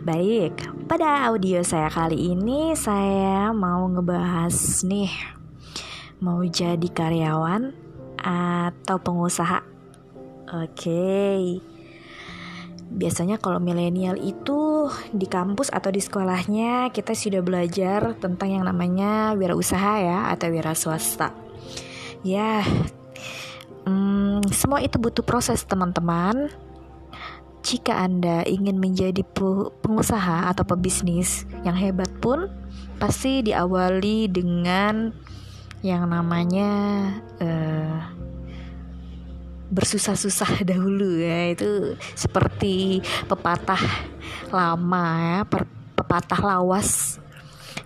Baik, 0.07 0.55
pada 0.87 1.27
audio 1.27 1.67
saya 1.67 1.91
kali 1.91 2.31
ini 2.31 2.79
saya 2.79 3.51
mau 3.51 3.91
ngebahas 3.91 4.87
nih 4.87 5.11
mau 6.23 6.39
jadi 6.47 6.87
karyawan 6.95 7.75
atau 8.23 8.97
pengusaha? 9.03 9.67
Oke. 10.55 10.79
Okay. 10.79 11.70
Biasanya 12.91 13.39
kalau 13.39 13.63
milenial 13.63 14.19
itu 14.19 14.91
di 15.15 15.31
kampus 15.31 15.71
atau 15.71 15.95
di 15.95 16.03
sekolahnya 16.03 16.91
kita 16.91 17.15
sudah 17.15 17.39
belajar 17.39 18.19
tentang 18.19 18.59
yang 18.59 18.67
namanya 18.67 19.39
wirausaha 19.39 20.03
ya 20.03 20.19
atau 20.35 20.51
wira 20.51 20.75
swasta. 20.75 21.31
Ya, 22.27 22.67
hmm, 23.87 24.51
semua 24.51 24.83
itu 24.83 24.99
butuh 24.99 25.23
proses 25.23 25.63
teman-teman. 25.63 26.51
Jika 27.63 27.95
Anda 27.95 28.43
ingin 28.43 28.83
menjadi 28.83 29.23
pengusaha 29.85 30.51
atau 30.51 30.65
pebisnis 30.67 31.47
yang 31.63 31.79
hebat 31.79 32.11
pun, 32.19 32.51
pasti 32.99 33.47
diawali 33.47 34.27
dengan 34.33 35.15
yang 35.81 36.09
namanya 36.09 36.73
uh, 37.41 37.97
bersusah-susah 39.71 40.61
dahulu 40.71 41.23
ya. 41.23 41.55
Itu 41.55 41.97
seperti 42.13 43.01
pepatah 43.31 43.81
lama 44.51 45.07
ya 45.19 45.41
per, 45.47 45.65
pepatah 45.97 46.41
lawas. 46.43 47.23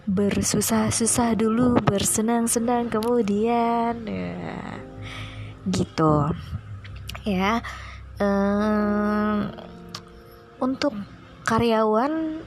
Bersusah-susah 0.04 1.36
dulu 1.36 1.80
bersenang-senang 1.80 2.88
kemudian. 2.88 3.94
Ya 4.04 4.80
gitu. 5.68 6.28
Ya 7.24 7.64
um, 8.20 9.48
untuk 10.60 10.92
karyawan 11.48 12.40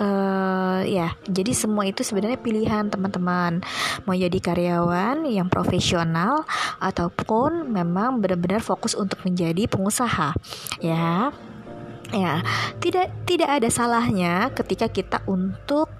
uh, 0.00 0.80
ya 0.86 1.14
jadi 1.26 1.52
semua 1.54 1.86
itu 1.86 2.02
sebenarnya 2.02 2.40
pilihan 2.40 2.88
teman-teman. 2.90 3.62
Mau 4.06 4.14
jadi 4.14 4.38
karyawan 4.38 5.26
yang 5.28 5.50
profesional 5.50 6.46
ataupun 6.82 7.70
memang 7.70 8.18
benar-benar 8.18 8.62
fokus 8.62 8.94
untuk 8.94 9.22
menjadi 9.22 9.66
pengusaha 9.70 10.34
ya. 10.82 11.30
Ya 12.14 12.46
tidak 12.78 13.10
tidak 13.26 13.50
ada 13.58 13.68
salahnya 13.72 14.54
ketika 14.54 14.86
kita 14.86 15.18
untuk 15.26 15.90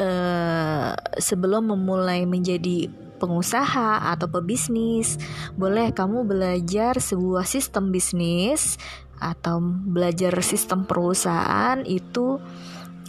uh, 0.00 0.96
sebelum 1.20 1.76
memulai 1.76 2.24
menjadi 2.24 2.88
pengusaha 3.18 4.14
atau 4.14 4.30
pebisnis 4.30 5.18
boleh 5.58 5.90
kamu 5.90 6.24
belajar 6.24 7.02
sebuah 7.02 7.44
sistem 7.44 7.90
bisnis 7.90 8.78
atau 9.18 9.58
belajar 9.60 10.30
sistem 10.40 10.86
perusahaan 10.86 11.82
itu 11.82 12.38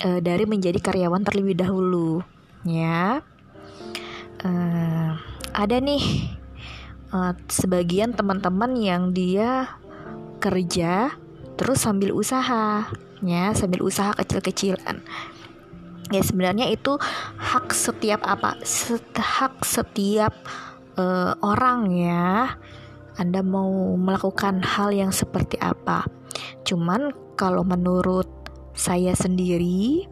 uh, 0.04 0.20
dari 0.20 0.46
menjadi 0.48 0.80
karyawan 0.80 1.24
terlebih 1.24 1.60
dahulu. 1.60 2.24
Ya. 2.68 3.24
Uh, 4.40 5.20
ada 5.52 5.78
nih 5.84 6.32
uh, 7.12 7.36
sebagian 7.52 8.16
teman-teman 8.16 8.72
yang 8.80 9.12
dia 9.12 9.76
kerja 10.40 11.12
terus 11.60 11.84
sambil 11.84 12.16
usaha 12.16 12.88
ya 13.20 13.52
sambil 13.52 13.84
usaha 13.84 14.16
kecil-kecilan. 14.16 15.04
Ya 16.10 16.22
sebenarnya 16.26 16.72
itu 16.72 16.98
hak 17.38 17.70
setiap 17.76 18.24
apa 18.26 18.58
hak 19.14 19.62
setiap 19.68 20.34
uh, 20.96 21.36
orang 21.44 21.92
ya. 21.92 22.56
Anda 23.20 23.44
mau 23.44 24.00
melakukan 24.00 24.64
hal 24.64 24.96
yang 24.96 25.12
seperti 25.12 25.60
apa. 25.60 26.08
Cuman 26.64 27.12
kalau 27.36 27.68
menurut 27.68 28.39
saya 28.80 29.12
sendiri 29.12 30.08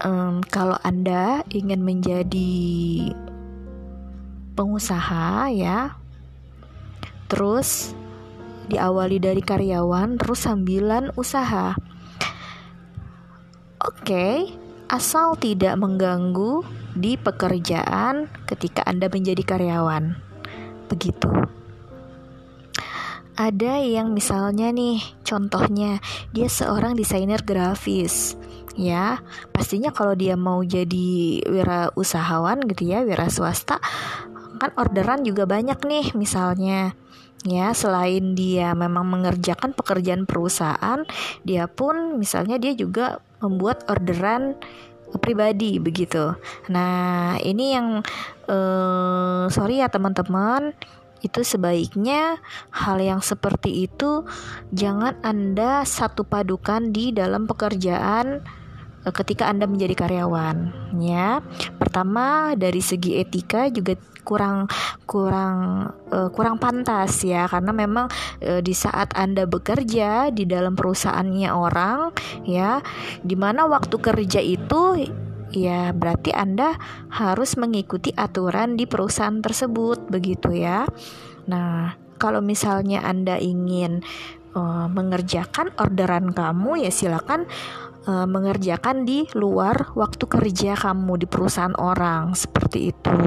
um, 0.00 0.40
kalau 0.48 0.80
anda 0.80 1.44
ingin 1.52 1.84
menjadi 1.84 2.56
pengusaha 4.56 5.52
ya 5.52 6.00
terus 7.28 7.92
diawali 8.70 9.18
dari 9.18 9.42
karyawan 9.42 10.14
terus 10.14 10.46
sambilan 10.46 11.10
usaha. 11.18 11.74
Oke, 13.80 14.46
asal 14.86 15.34
tidak 15.40 15.74
mengganggu 15.74 16.62
di 16.94 17.18
pekerjaan 17.18 18.30
ketika 18.46 18.86
Anda 18.86 19.10
menjadi 19.10 19.42
karyawan. 19.42 20.14
Begitu. 20.86 21.59
Ada 23.40 23.80
yang 23.80 24.12
misalnya 24.12 24.68
nih, 24.68 25.00
contohnya 25.24 25.96
dia 26.36 26.44
seorang 26.44 26.92
desainer 26.92 27.40
grafis. 27.40 28.36
Ya 28.76 29.24
pastinya 29.48 29.96
kalau 29.96 30.12
dia 30.12 30.36
mau 30.36 30.60
jadi 30.60 31.40
wira 31.48 31.88
usahawan 31.96 32.60
gitu 32.68 32.92
ya 32.92 33.00
wira 33.00 33.32
swasta 33.32 33.80
kan 34.60 34.70
orderan 34.76 35.24
juga 35.24 35.48
banyak 35.48 35.80
nih 35.88 36.06
misalnya. 36.12 36.92
Ya 37.48 37.72
selain 37.72 38.36
dia 38.36 38.76
memang 38.76 39.08
mengerjakan 39.08 39.72
pekerjaan 39.72 40.28
perusahaan 40.28 41.08
dia 41.40 41.64
pun 41.64 42.20
misalnya 42.20 42.60
dia 42.60 42.76
juga 42.76 43.24
membuat 43.40 43.88
orderan 43.88 44.60
pribadi 45.18 45.80
begitu. 45.80 46.36
Nah 46.68 47.40
ini 47.40 47.72
yang 47.72 48.04
eh, 48.52 49.44
sorry 49.48 49.80
ya 49.80 49.88
teman-teman 49.88 50.76
itu 51.20 51.40
sebaiknya 51.44 52.40
hal 52.72 53.00
yang 53.00 53.20
seperti 53.20 53.88
itu 53.88 54.24
jangan 54.72 55.16
Anda 55.20 55.84
satu 55.84 56.24
padukan 56.24 56.92
di 56.92 57.12
dalam 57.12 57.44
pekerjaan 57.44 58.44
Eh, 59.00 59.14
ketika 59.16 59.48
Anda 59.48 59.64
menjadi 59.64 59.96
karyawan 59.96 60.56
ya. 61.00 61.40
Pertama 61.80 62.52
dari 62.52 62.84
segi 62.84 63.16
etika 63.16 63.72
juga 63.72 63.96
kurang 64.20 64.68
kurang 65.08 65.88
uh, 66.12 66.28
kurang 66.28 66.60
pantas 66.60 67.24
ya 67.24 67.48
karena 67.48 67.72
memang 67.72 68.12
uh, 68.44 68.60
di 68.60 68.76
saat 68.76 69.16
Anda 69.16 69.48
bekerja 69.48 70.28
di 70.28 70.44
dalam 70.44 70.76
perusahaannya 70.76 71.48
orang 71.48 72.12
ya 72.44 72.84
di 73.24 73.32
mana 73.32 73.64
waktu 73.64 73.96
kerja 73.96 74.44
itu 74.44 75.08
ya 75.50 75.90
berarti 75.94 76.30
Anda 76.34 76.78
harus 77.10 77.58
mengikuti 77.58 78.14
aturan 78.14 78.78
di 78.78 78.86
perusahaan 78.86 79.42
tersebut 79.42 80.10
begitu 80.10 80.54
ya. 80.54 80.86
Nah, 81.50 81.94
kalau 82.20 82.44
misalnya 82.44 83.02
Anda 83.02 83.40
ingin 83.40 84.04
uh, 84.54 84.86
mengerjakan 84.90 85.74
orderan 85.78 86.30
kamu 86.34 86.86
ya 86.86 86.90
silakan 86.92 87.46
uh, 88.06 88.26
mengerjakan 88.28 89.08
di 89.08 89.26
luar 89.34 89.92
waktu 89.96 90.24
kerja 90.26 90.76
kamu 90.78 91.24
di 91.24 91.26
perusahaan 91.26 91.74
orang 91.78 92.34
seperti 92.36 92.94
itu. 92.94 93.18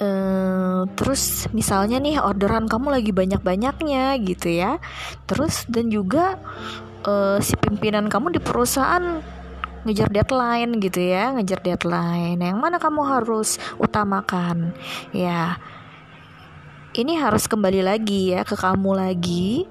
Uh, 0.00 0.88
terus 0.96 1.44
misalnya 1.52 2.00
nih 2.00 2.24
orderan 2.24 2.64
kamu 2.64 2.88
lagi 2.88 3.12
banyak-banyaknya 3.12 4.16
gitu 4.24 4.48
ya. 4.48 4.80
Terus 5.28 5.68
dan 5.68 5.92
juga 5.92 6.40
uh, 7.04 7.36
si 7.44 7.52
pimpinan 7.60 8.08
kamu 8.08 8.32
di 8.32 8.40
perusahaan 8.40 9.20
ngejar 9.86 10.08
deadline 10.12 10.72
gitu 10.82 11.00
ya, 11.00 11.32
ngejar 11.34 11.60
deadline. 11.64 12.40
Yang 12.40 12.58
mana 12.58 12.76
kamu 12.76 13.00
harus 13.06 13.56
utamakan? 13.80 14.76
Ya. 15.12 15.60
Ini 16.90 17.22
harus 17.22 17.46
kembali 17.46 17.86
lagi 17.86 18.34
ya 18.34 18.42
ke 18.42 18.58
kamu 18.58 18.98
lagi 18.98 19.62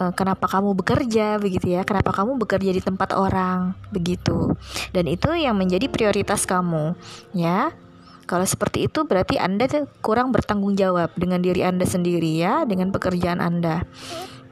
uh, 0.00 0.12
kenapa 0.12 0.46
kamu 0.50 0.76
bekerja 0.76 1.38
begitu 1.40 1.78
ya 1.78 1.82
kenapa 1.86 2.12
kamu 2.12 2.36
bekerja 2.42 2.70
di 2.74 2.82
tempat 2.82 3.16
orang 3.16 3.72
begitu 3.94 4.54
dan 4.92 5.08
itu 5.08 5.32
yang 5.32 5.56
menjadi 5.56 5.88
prioritas 5.88 6.44
kamu 6.44 6.98
ya 7.32 7.72
kalau 8.26 8.42
seperti 8.42 8.90
itu 8.90 9.06
berarti 9.06 9.38
Anda 9.38 9.70
kurang 10.02 10.34
bertanggung 10.34 10.74
jawab 10.74 11.14
dengan 11.14 11.38
diri 11.38 11.62
Anda 11.62 11.86
sendiri 11.86 12.42
ya, 12.42 12.66
dengan 12.66 12.90
pekerjaan 12.90 13.38
Anda. 13.38 13.86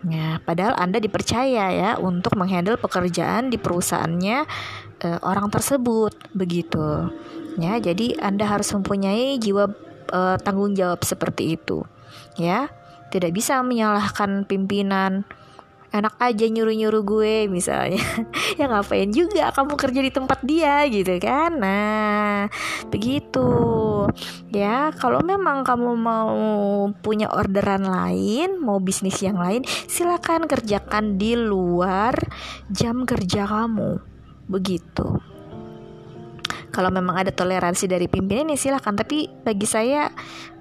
Ya, 0.04 0.36
padahal 0.44 0.76
Anda 0.76 1.00
dipercaya 1.00 1.72
ya 1.72 1.90
untuk 1.96 2.36
menghandle 2.36 2.76
pekerjaan 2.76 3.48
di 3.48 3.56
perusahaannya 3.56 4.38
e, 5.00 5.08
orang 5.24 5.48
tersebut 5.48 6.12
begitu. 6.36 7.08
Ya, 7.56 7.80
jadi 7.80 8.20
Anda 8.20 8.44
harus 8.44 8.68
mempunyai 8.76 9.40
jiwa 9.40 9.72
e, 10.12 10.20
tanggung 10.44 10.76
jawab 10.76 11.00
seperti 11.00 11.56
itu. 11.56 11.88
Ya 12.36 12.68
tidak 13.14 13.30
bisa 13.30 13.62
menyalahkan 13.62 14.42
pimpinan 14.42 15.22
enak 15.94 16.18
aja 16.18 16.44
nyuruh-nyuruh 16.50 17.02
gue 17.06 17.34
misalnya. 17.46 18.02
Ya 18.54 18.70
ngapain 18.70 19.10
juga 19.10 19.50
kamu 19.50 19.74
kerja 19.74 19.98
di 19.98 20.14
tempat 20.14 20.38
dia 20.46 20.86
gitu 20.86 21.18
kan? 21.18 21.58
Nah 21.58 22.46
begitu. 22.86 23.50
Ya 24.54 24.94
kalau 24.94 25.26
memang 25.26 25.66
kamu 25.66 25.90
mau 25.98 26.38
punya 27.02 27.26
orderan 27.34 27.82
lain 27.82 28.62
mau 28.62 28.78
bisnis 28.78 29.18
yang 29.26 29.42
lain 29.42 29.66
silakan 29.90 30.46
kerjakan 30.46 31.18
di 31.18 31.34
luar 31.34 32.14
jam 32.70 33.02
kerja 33.02 33.42
kamu. 33.42 33.98
Begitu. 34.46 35.34
Kalau 36.74 36.90
memang 36.90 37.14
ada 37.22 37.30
toleransi 37.30 37.86
dari 37.86 38.10
pimpinan 38.10 38.50
ya 38.50 38.58
silahkan 38.58 38.98
tapi 38.98 39.30
bagi 39.46 39.62
saya 39.62 40.10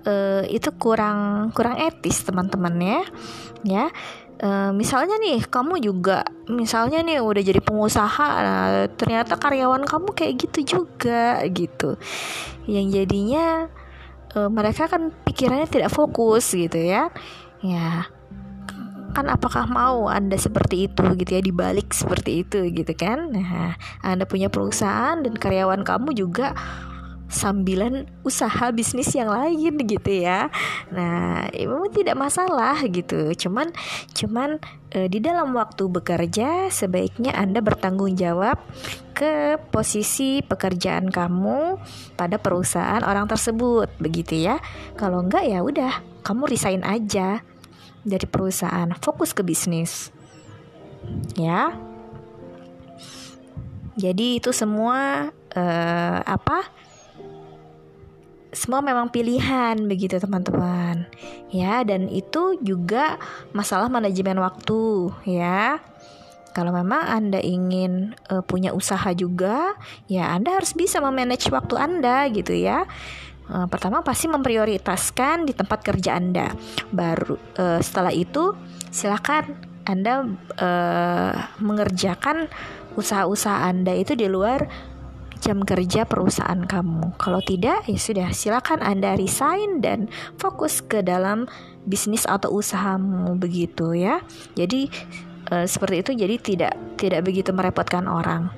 uh, 0.06 0.46
itu 0.46 0.70
kurang 0.78 1.50
kurang 1.58 1.82
etis 1.82 2.22
teman-teman 2.22 2.78
ya. 2.78 3.02
Ya 3.64 3.86
uh, 4.42 4.72
misalnya 4.74 5.20
nih 5.22 5.46
kamu 5.46 5.84
juga 5.84 6.26
misalnya 6.50 7.04
nih 7.06 7.22
udah 7.22 7.44
jadi 7.44 7.62
pengusaha 7.62 8.28
nah, 8.42 8.88
ternyata 8.96 9.38
karyawan 9.38 9.86
kamu 9.86 10.10
kayak 10.16 10.34
gitu 10.48 10.60
juga 10.80 11.44
gitu. 11.52 12.00
Yang 12.66 12.88
jadinya 13.04 13.68
uh, 14.34 14.50
mereka 14.50 14.90
kan 14.90 15.14
pikirannya 15.28 15.70
tidak 15.70 15.94
fokus 15.94 16.56
gitu 16.56 16.80
ya. 16.80 17.12
Ya 17.62 18.08
kan 19.14 19.30
apakah 19.30 19.70
mau 19.70 20.10
Anda 20.10 20.42
seperti 20.42 20.90
itu 20.90 21.06
gitu 21.14 21.32
ya 21.38 21.42
dibalik 21.46 21.94
seperti 21.94 22.42
itu 22.42 22.66
gitu 22.74 22.94
kan? 22.98 23.30
Nah 23.30 23.78
Anda 24.02 24.26
punya 24.26 24.50
perusahaan 24.50 25.22
dan 25.22 25.38
karyawan 25.38 25.86
kamu 25.86 26.18
juga 26.18 26.58
sambilan 27.34 28.06
usaha 28.22 28.70
bisnis 28.70 29.10
yang 29.18 29.34
lain 29.34 29.82
gitu 29.82 30.12
ya. 30.14 30.54
Nah, 30.94 31.50
memang 31.50 31.90
tidak 31.90 32.14
masalah 32.14 32.78
gitu. 32.86 33.34
Cuman 33.34 33.74
cuman 34.14 34.62
e, 34.94 35.10
di 35.10 35.18
dalam 35.18 35.58
waktu 35.58 35.90
bekerja 35.90 36.70
sebaiknya 36.70 37.34
Anda 37.34 37.60
bertanggung 37.66 38.14
jawab 38.14 38.62
ke 39.18 39.58
posisi 39.74 40.46
pekerjaan 40.46 41.10
kamu 41.10 41.82
pada 42.14 42.38
perusahaan 42.38 43.02
orang 43.02 43.26
tersebut 43.26 43.90
begitu 43.98 44.38
ya. 44.38 44.62
Kalau 44.94 45.26
enggak 45.26 45.50
ya 45.50 45.66
udah, 45.66 46.00
kamu 46.22 46.46
resign 46.48 46.86
aja 46.86 47.42
dari 48.06 48.28
perusahaan, 48.30 48.94
fokus 49.02 49.34
ke 49.34 49.42
bisnis. 49.42 50.14
Ya. 51.36 51.74
Jadi 53.94 54.42
itu 54.42 54.50
semua 54.50 55.30
uh, 55.54 56.20
apa? 56.26 56.66
Semua 58.54 58.86
memang 58.86 59.10
pilihan 59.10 59.76
begitu 59.90 60.22
teman-teman. 60.22 61.10
Ya, 61.50 61.82
dan 61.82 62.08
itu 62.08 62.58
juga 62.62 63.18
masalah 63.52 63.90
manajemen 63.90 64.38
waktu, 64.40 65.10
ya. 65.26 65.82
Kalau 66.54 66.70
memang 66.70 67.02
Anda 67.10 67.42
ingin 67.42 68.14
uh, 68.30 68.46
punya 68.46 68.78
usaha 68.78 69.10
juga, 69.18 69.74
ya 70.06 70.38
Anda 70.38 70.54
harus 70.62 70.78
bisa 70.78 71.02
memanage 71.02 71.50
waktu 71.50 71.76
Anda 71.82 72.30
gitu 72.30 72.54
ya. 72.54 72.86
Uh, 73.50 73.66
pertama 73.66 74.06
pasti 74.06 74.30
memprioritaskan 74.30 75.50
di 75.50 75.58
tempat 75.58 75.82
kerja 75.82 76.14
Anda. 76.14 76.54
Baru 76.94 77.42
uh, 77.58 77.82
setelah 77.82 78.14
itu 78.14 78.54
silakan 78.94 79.58
Anda 79.90 80.30
uh, 80.62 81.34
mengerjakan 81.58 82.48
usaha-usaha 82.94 83.66
Anda 83.66 83.98
itu 83.98 84.14
di 84.14 84.30
luar 84.30 84.93
jam 85.44 85.60
kerja 85.68 86.08
perusahaan 86.08 86.64
kamu. 86.64 87.20
Kalau 87.20 87.44
tidak, 87.44 87.84
ya 87.84 88.00
sudah 88.00 88.32
silakan 88.32 88.80
Anda 88.80 89.20
resign 89.20 89.84
dan 89.84 90.08
fokus 90.40 90.80
ke 90.80 91.04
dalam 91.04 91.52
bisnis 91.84 92.24
atau 92.24 92.56
usahamu 92.56 93.36
begitu 93.36 93.92
ya. 93.92 94.24
Jadi 94.56 94.88
uh, 95.52 95.68
seperti 95.68 96.00
itu 96.00 96.12
jadi 96.16 96.36
tidak 96.40 96.74
tidak 96.96 97.28
begitu 97.28 97.52
merepotkan 97.52 98.08
orang. 98.08 98.56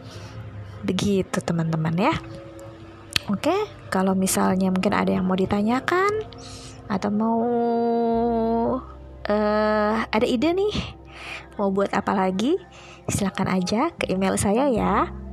Begitu 0.85 1.41
teman-teman 1.41 1.97
ya. 1.97 2.13
Oke, 3.33 3.57
kalau 3.89 4.13
misalnya 4.13 4.69
mungkin 4.69 4.93
ada 4.93 5.09
yang 5.09 5.25
mau 5.25 5.33
ditanyakan 5.33 6.21
atau 6.85 7.09
mau 7.09 7.41
uh, 9.25 9.95
ada 10.05 10.25
ide 10.29 10.53
nih 10.53 10.73
mau 11.57 11.73
buat 11.73 11.89
apa 11.97 12.13
lagi, 12.13 12.61
silakan 13.09 13.49
aja 13.49 13.89
ke 13.97 14.13
email 14.13 14.37
saya 14.37 14.69
ya. 14.69 15.24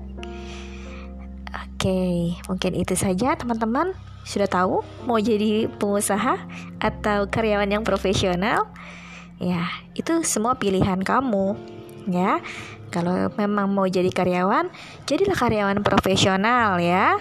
Oke, 1.83 2.39
mungkin 2.47 2.79
itu 2.79 2.95
saja 2.95 3.35
teman-teman. 3.35 3.91
Sudah 4.23 4.47
tahu 4.47 4.87
mau 5.03 5.19
jadi 5.19 5.67
pengusaha 5.67 6.39
atau 6.79 7.27
karyawan 7.27 7.67
yang 7.67 7.83
profesional? 7.83 8.71
Ya, 9.43 9.67
itu 9.99 10.23
semua 10.23 10.55
pilihan 10.55 11.03
kamu, 11.03 11.59
ya. 12.07 12.39
Kalau 12.95 13.35
memang 13.35 13.67
mau 13.67 13.91
jadi 13.91 14.15
karyawan, 14.15 14.71
jadilah 15.11 15.35
karyawan 15.35 15.83
profesional 15.83 16.79
ya 16.79 17.19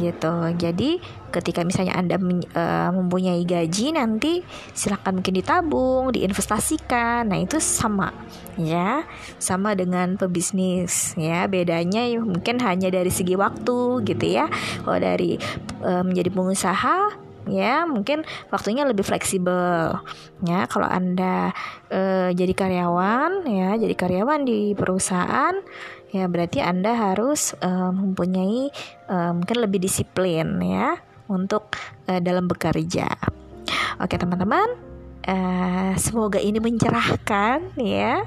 gitu. 0.00 0.48
Jadi 0.56 1.04
ketika 1.30 1.62
misalnya 1.62 1.94
Anda 1.96 2.18
uh, 2.18 2.90
mempunyai 2.92 3.46
gaji 3.46 3.94
nanti 3.94 4.42
silakan 4.74 5.22
mungkin 5.22 5.34
ditabung, 5.38 6.10
diinvestasikan. 6.12 7.30
Nah, 7.30 7.38
itu 7.38 7.62
sama 7.62 8.10
ya, 8.58 9.06
sama 9.38 9.78
dengan 9.78 10.18
pebisnis 10.18 11.14
ya. 11.14 11.46
Bedanya 11.46 12.06
mungkin 12.20 12.58
hanya 12.60 12.90
dari 12.90 13.08
segi 13.08 13.38
waktu 13.38 14.04
gitu 14.04 14.26
ya. 14.26 14.50
Kalau 14.82 14.98
dari 14.98 15.38
uh, 15.86 16.02
menjadi 16.02 16.28
pengusaha 16.34 17.30
ya 17.48 17.88
mungkin 17.88 18.22
waktunya 18.52 18.84
lebih 18.84 19.02
fleksibel 19.02 19.96
ya 20.44 20.60
kalau 20.68 20.84
anda 20.84 21.56
e, 21.88 22.30
jadi 22.36 22.52
karyawan 22.52 23.48
ya 23.48 23.80
jadi 23.80 23.94
karyawan 23.96 24.44
di 24.44 24.76
perusahaan 24.76 25.56
ya 26.12 26.28
berarti 26.28 26.60
anda 26.60 26.94
harus 26.94 27.54
mempunyai 27.94 28.70
mungkin 29.10 29.56
lebih 29.62 29.78
disiplin 29.78 30.58
ya 30.58 30.98
untuk 31.30 31.78
e, 32.10 32.18
dalam 32.18 32.50
bekerja. 32.50 33.06
Oke 34.02 34.18
teman-teman 34.18 34.66
e, 35.22 35.36
semoga 35.96 36.42
ini 36.42 36.58
mencerahkan 36.58 37.78
ya. 37.78 38.26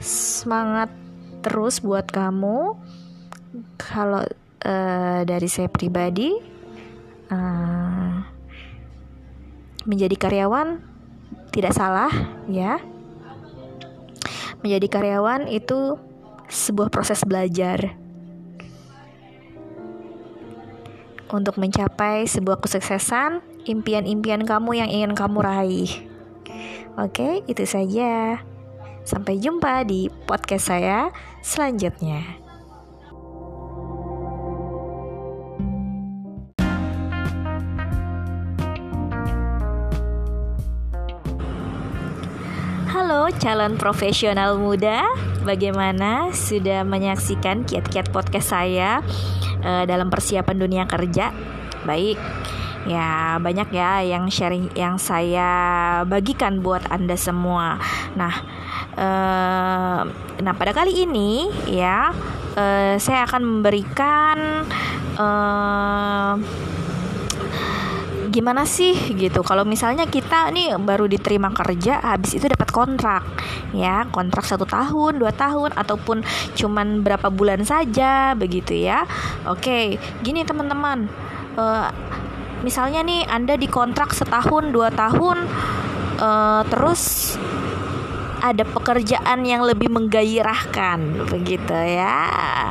Semangat 0.00 0.92
terus 1.40 1.80
buat 1.80 2.04
kamu. 2.12 2.76
Kalau 3.80 4.22
e, 4.60 4.74
dari 5.24 5.48
saya 5.48 5.72
pribadi 5.72 6.50
uh, 7.30 8.14
menjadi 9.86 10.16
karyawan 10.18 10.82
tidak 11.54 11.72
salah 11.72 12.10
ya. 12.50 12.78
Menjadi 14.60 14.86
karyawan 14.92 15.48
itu 15.48 15.96
sebuah 16.50 16.92
proses 16.92 17.24
belajar 17.24 17.96
untuk 21.30 21.56
mencapai 21.58 22.26
sebuah 22.26 22.58
kesuksesan 22.58 23.42
impian-impian 23.66 24.42
kamu 24.42 24.82
yang 24.82 24.90
ingin 24.90 25.12
kamu 25.14 25.38
raih. 25.42 25.90
Oke 26.98 27.46
itu 27.46 27.64
saja. 27.64 28.42
Sampai 29.06 29.40
jumpa 29.40 29.86
di 29.88 30.12
podcast 30.28 30.70
saya 30.70 31.08
selanjutnya. 31.40 32.20
Halo 42.90 43.32
calon 43.40 43.80
profesional 43.80 44.60
muda, 44.60 45.06
bagaimana? 45.42 46.30
Sudah 46.36 46.84
menyaksikan 46.84 47.64
kiat-kiat 47.64 48.12
podcast 48.12 48.52
saya 48.54 49.00
uh, 49.62 49.84
dalam 49.88 50.08
persiapan 50.08 50.56
dunia 50.56 50.84
kerja? 50.84 51.32
Baik, 51.84 52.20
ya 52.84 53.36
banyak 53.40 53.68
ya 53.72 54.04
yang 54.04 54.28
sharing 54.28 54.72
yang 54.76 54.96
saya 54.96 55.50
bagikan 56.08 56.60
buat 56.64 56.84
anda 56.88 57.16
semua. 57.16 57.80
Nah, 58.16 58.34
uh, 58.96 60.00
nah 60.40 60.54
pada 60.56 60.72
kali 60.72 61.04
ini 61.04 61.48
ya 61.68 62.12
uh, 62.56 62.94
saya 62.96 63.24
akan 63.28 63.42
memberikan 63.44 64.64
uh, 65.20 66.34
gimana 68.30 68.62
sih 68.64 68.94
gitu. 69.18 69.42
Kalau 69.42 69.66
misalnya 69.66 70.06
kita 70.06 70.54
nih 70.54 70.78
baru 70.78 71.10
diterima 71.10 71.50
kerja 71.50 71.98
habis 72.00 72.38
itu 72.38 72.46
dapat 72.46 72.70
kontrak 72.70 73.26
ya. 73.74 74.06
Kontrak 74.08 74.46
satu 74.46 74.64
tahun 74.64 75.18
dua 75.18 75.34
tahun 75.34 75.74
ataupun 75.74 76.22
cuman 76.54 77.02
berapa 77.02 77.28
bulan 77.28 77.66
saja 77.66 78.32
begitu 78.38 78.72
ya. 78.78 79.04
Oke 79.50 79.98
gini 80.22 80.46
teman-teman. 80.46 81.10
Uh, 81.58 81.90
misalnya 82.62 83.02
nih 83.02 83.26
anda 83.26 83.58
dikontrak 83.58 84.14
setahun 84.14 84.70
dua 84.70 84.94
tahun 84.94 85.44
uh, 86.22 86.62
terus 86.70 87.34
ada 88.40 88.64
pekerjaan 88.64 89.44
yang 89.44 89.62
lebih 89.62 89.92
menggairahkan 89.92 91.28
begitu 91.28 91.76
ya. 91.76 92.28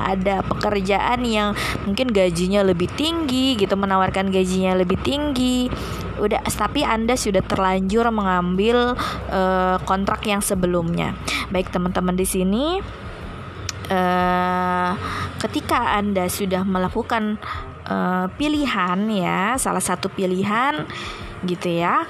Ada 0.10 0.42
pekerjaan 0.42 1.22
yang 1.24 1.54
mungkin 1.86 2.10
gajinya 2.10 2.66
lebih 2.66 2.90
tinggi 2.98 3.56
gitu 3.56 3.78
menawarkan 3.78 4.34
gajinya 4.34 4.76
lebih 4.76 4.98
tinggi. 5.06 5.70
Udah 6.20 6.44
tapi 6.50 6.84
Anda 6.84 7.16
sudah 7.16 7.46
terlanjur 7.46 8.10
mengambil 8.12 8.98
uh, 9.32 9.78
kontrak 9.88 10.26
yang 10.28 10.44
sebelumnya. 10.44 11.16
Baik 11.54 11.72
teman-teman 11.72 12.18
di 12.18 12.28
sini 12.28 12.66
uh, 13.90 14.92
ketika 15.40 15.98
Anda 15.98 16.28
sudah 16.28 16.66
melakukan 16.66 17.40
uh, 17.90 18.28
pilihan 18.36 19.00
ya 19.10 19.56
salah 19.56 19.82
satu 19.82 20.08
pilihan 20.12 20.86
gitu 21.48 21.72
ya 21.72 22.04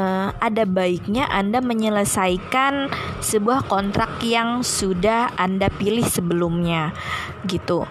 uh, 0.00 0.32
ada 0.40 0.64
baiknya 0.64 1.28
Anda 1.28 1.60
menyelesaikan 1.60 2.88
sebuah 3.20 3.68
kontrak 3.68 4.24
yang 4.24 4.64
sudah 4.64 5.36
Anda 5.36 5.68
pilih 5.68 6.08
sebelumnya, 6.08 6.96
gitu. 7.44 7.84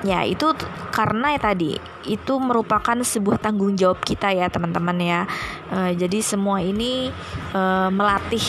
Ya, 0.00 0.24
itu 0.24 0.56
karena 0.96 1.36
ya 1.36 1.40
tadi 1.52 1.76
itu 2.08 2.40
merupakan 2.40 2.96
sebuah 2.96 3.36
tanggung 3.36 3.76
jawab 3.76 4.00
kita 4.00 4.32
ya, 4.32 4.48
teman-teman 4.48 4.96
ya. 4.96 5.20
Uh, 5.68 5.92
jadi 5.92 6.24
semua 6.24 6.64
ini 6.64 7.12
uh, 7.52 7.92
melatih 7.92 8.42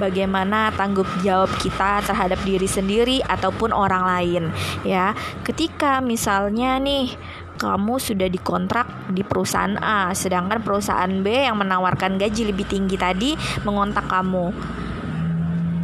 bagaimana 0.00 0.72
tanggung 0.72 1.04
jawab 1.20 1.52
kita 1.60 2.00
terhadap 2.00 2.40
diri 2.48 2.64
sendiri 2.64 3.20
ataupun 3.20 3.76
orang 3.76 4.08
lain 4.08 4.42
ya. 4.80 5.12
Ketika 5.44 6.00
misalnya 6.00 6.80
nih 6.80 7.12
kamu 7.60 8.00
sudah 8.00 8.24
dikontrak 8.32 9.12
di 9.12 9.20
perusahaan 9.20 9.76
A, 9.76 10.16
sedangkan 10.16 10.64
perusahaan 10.64 11.12
B 11.20 11.44
yang 11.44 11.60
menawarkan 11.60 12.16
gaji 12.16 12.48
lebih 12.48 12.64
tinggi 12.64 12.96
tadi 12.96 13.36
mengontak 13.68 14.08
kamu. 14.08 14.48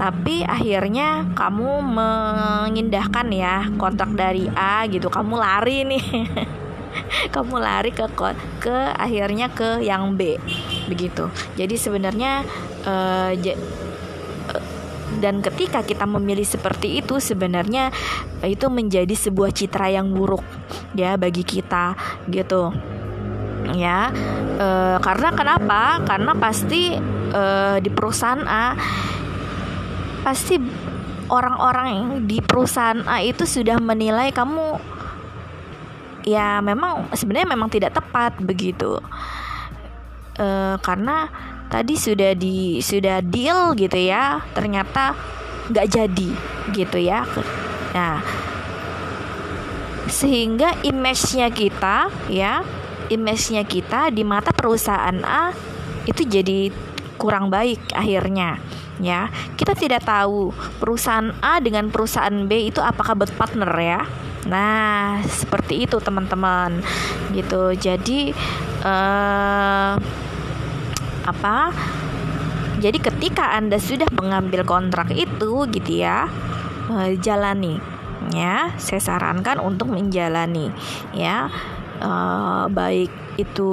Tapi 0.00 0.44
akhirnya 0.44 1.28
kamu 1.36 1.84
mengindahkan 1.84 3.28
ya 3.28 3.68
kontrak 3.76 4.16
dari 4.16 4.48
A 4.56 4.88
gitu, 4.88 5.12
kamu 5.12 5.36
lari 5.36 5.84
nih. 5.84 6.04
kamu 7.34 7.60
lari 7.60 7.92
ke 7.92 8.08
ke 8.56 8.76
akhirnya 8.96 9.52
ke 9.52 9.84
yang 9.84 10.16
B 10.16 10.40
begitu. 10.88 11.28
Jadi 11.60 11.76
sebenarnya 11.76 12.40
uh, 12.88 13.36
dan 15.22 15.40
ketika 15.40 15.80
kita 15.86 16.04
memilih 16.04 16.44
seperti 16.44 17.00
itu 17.00 17.22
sebenarnya 17.22 17.94
itu 18.44 18.66
menjadi 18.68 19.14
sebuah 19.14 19.54
citra 19.54 19.88
yang 19.94 20.12
buruk 20.12 20.42
ya 20.92 21.16
bagi 21.16 21.46
kita 21.46 21.96
gitu. 22.28 22.74
Ya 23.74 24.14
e, 24.58 24.68
karena 25.02 25.28
kenapa? 25.34 26.02
Karena 26.06 26.32
pasti 26.38 26.94
e, 27.32 27.42
di 27.82 27.90
perusahaan 27.90 28.44
A 28.46 28.66
pasti 30.26 30.58
orang-orang 31.30 32.22
di 32.26 32.38
perusahaan 32.42 33.02
A 33.06 33.22
itu 33.22 33.46
sudah 33.46 33.78
menilai 33.78 34.30
kamu 34.30 34.78
ya 36.26 36.58
memang 36.58 37.10
sebenarnya 37.14 37.48
memang 37.54 37.70
tidak 37.70 37.94
tepat 37.98 38.38
begitu. 38.38 39.02
E, 40.36 40.76
karena 40.82 41.30
tadi 41.76 41.92
sudah 41.92 42.32
di 42.32 42.80
sudah 42.80 43.20
deal 43.20 43.76
gitu 43.76 44.00
ya. 44.00 44.40
Ternyata 44.56 45.12
nggak 45.68 45.86
jadi 45.92 46.30
gitu 46.72 46.96
ya. 46.96 47.28
Nah 47.92 48.24
sehingga 50.08 50.72
image-nya 50.86 51.50
kita 51.50 52.08
ya 52.30 52.62
image-nya 53.10 53.66
kita 53.66 54.08
di 54.14 54.22
mata 54.22 54.54
perusahaan 54.54 55.18
A 55.26 55.50
itu 56.06 56.22
jadi 56.24 56.72
kurang 57.20 57.52
baik 57.52 57.92
akhirnya 57.92 58.56
ya. 58.96 59.28
Kita 59.60 59.76
tidak 59.76 60.08
tahu 60.08 60.56
perusahaan 60.80 61.36
A 61.44 61.60
dengan 61.60 61.92
perusahaan 61.92 62.48
B 62.48 62.72
itu 62.72 62.80
apakah 62.80 63.12
berpartner 63.12 63.68
ya. 63.76 64.00
Nah 64.48 65.20
seperti 65.26 65.84
itu 65.84 66.00
teman-teman. 66.00 66.80
Gitu. 67.34 67.74
Jadi 67.76 68.30
uh, 68.86 69.94
apa? 71.26 71.74
Jadi 72.78 72.98
ketika 73.00 73.56
anda 73.56 73.80
sudah 73.80 74.06
mengambil 74.14 74.62
kontrak 74.62 75.10
itu 75.10 75.64
gitu 75.72 75.92
ya 75.96 76.28
eh, 76.92 77.16
jalani 77.18 77.80
ya 78.30 78.74
saya 78.78 79.00
sarankan 79.02 79.60
untuk 79.60 79.90
menjalani 79.90 80.70
ya. 81.12 81.50
Uh, 81.96 82.68
baik 82.76 83.08
itu 83.36 83.72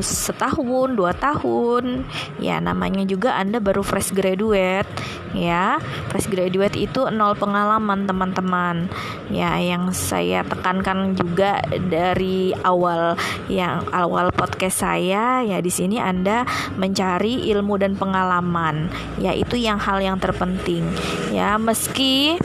setahun 0.00 0.96
dua 0.96 1.12
tahun. 1.16 2.04
Ya 2.40 2.58
namanya 2.58 3.04
juga 3.04 3.36
anda 3.36 3.60
baru 3.60 3.84
fresh 3.84 4.12
graduate. 4.12 4.88
Ya 5.32 5.80
fresh 6.12 6.28
graduate 6.28 6.76
itu 6.76 7.08
nol 7.12 7.36
pengalaman 7.36 8.04
teman-teman. 8.04 8.88
Ya 9.32 9.56
yang 9.60 9.92
saya 9.92 10.44
tekankan 10.44 11.16
juga 11.16 11.64
dari 11.88 12.52
awal 12.64 13.16
yang 13.48 13.84
awal 13.92 14.32
podcast 14.32 14.84
saya 14.84 15.40
ya 15.44 15.58
di 15.60 15.72
sini 15.72 15.96
anda 15.96 16.44
mencari 16.76 17.48
ilmu 17.52 17.80
dan 17.80 17.96
pengalaman. 17.96 18.92
Ya 19.20 19.32
itu 19.32 19.56
yang 19.56 19.80
hal 19.80 20.00
yang 20.04 20.20
terpenting. 20.20 20.84
Ya 21.32 21.56
meski 21.56 22.36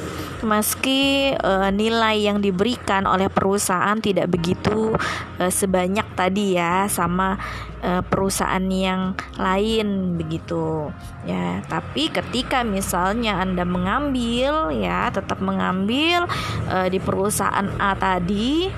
meski 0.45 1.33
uh, 1.33 1.69
nilai 1.73 2.21
yang 2.21 2.37
diberikan 2.43 3.09
oleh 3.09 3.29
perusahaan 3.31 3.97
tidak 3.97 4.29
begitu 4.29 4.93
uh, 5.41 5.51
sebanyak 5.51 6.05
tadi 6.13 6.59
ya 6.59 6.85
sama 6.85 7.37
uh, 7.81 8.01
perusahaan 8.05 8.61
yang 8.69 9.17
lain 9.37 10.19
begitu. 10.19 10.93
Ya 11.25 11.65
tapi 11.65 12.13
ketika 12.13 12.61
misalnya 12.61 13.41
Anda 13.41 13.65
mengambil 13.65 14.73
ya 14.73 15.09
tetap 15.09 15.41
mengambil 15.41 16.29
uh, 16.69 16.87
di 16.87 17.01
perusahaan 17.01 17.67
A 17.81 17.97
tadi 17.97 18.69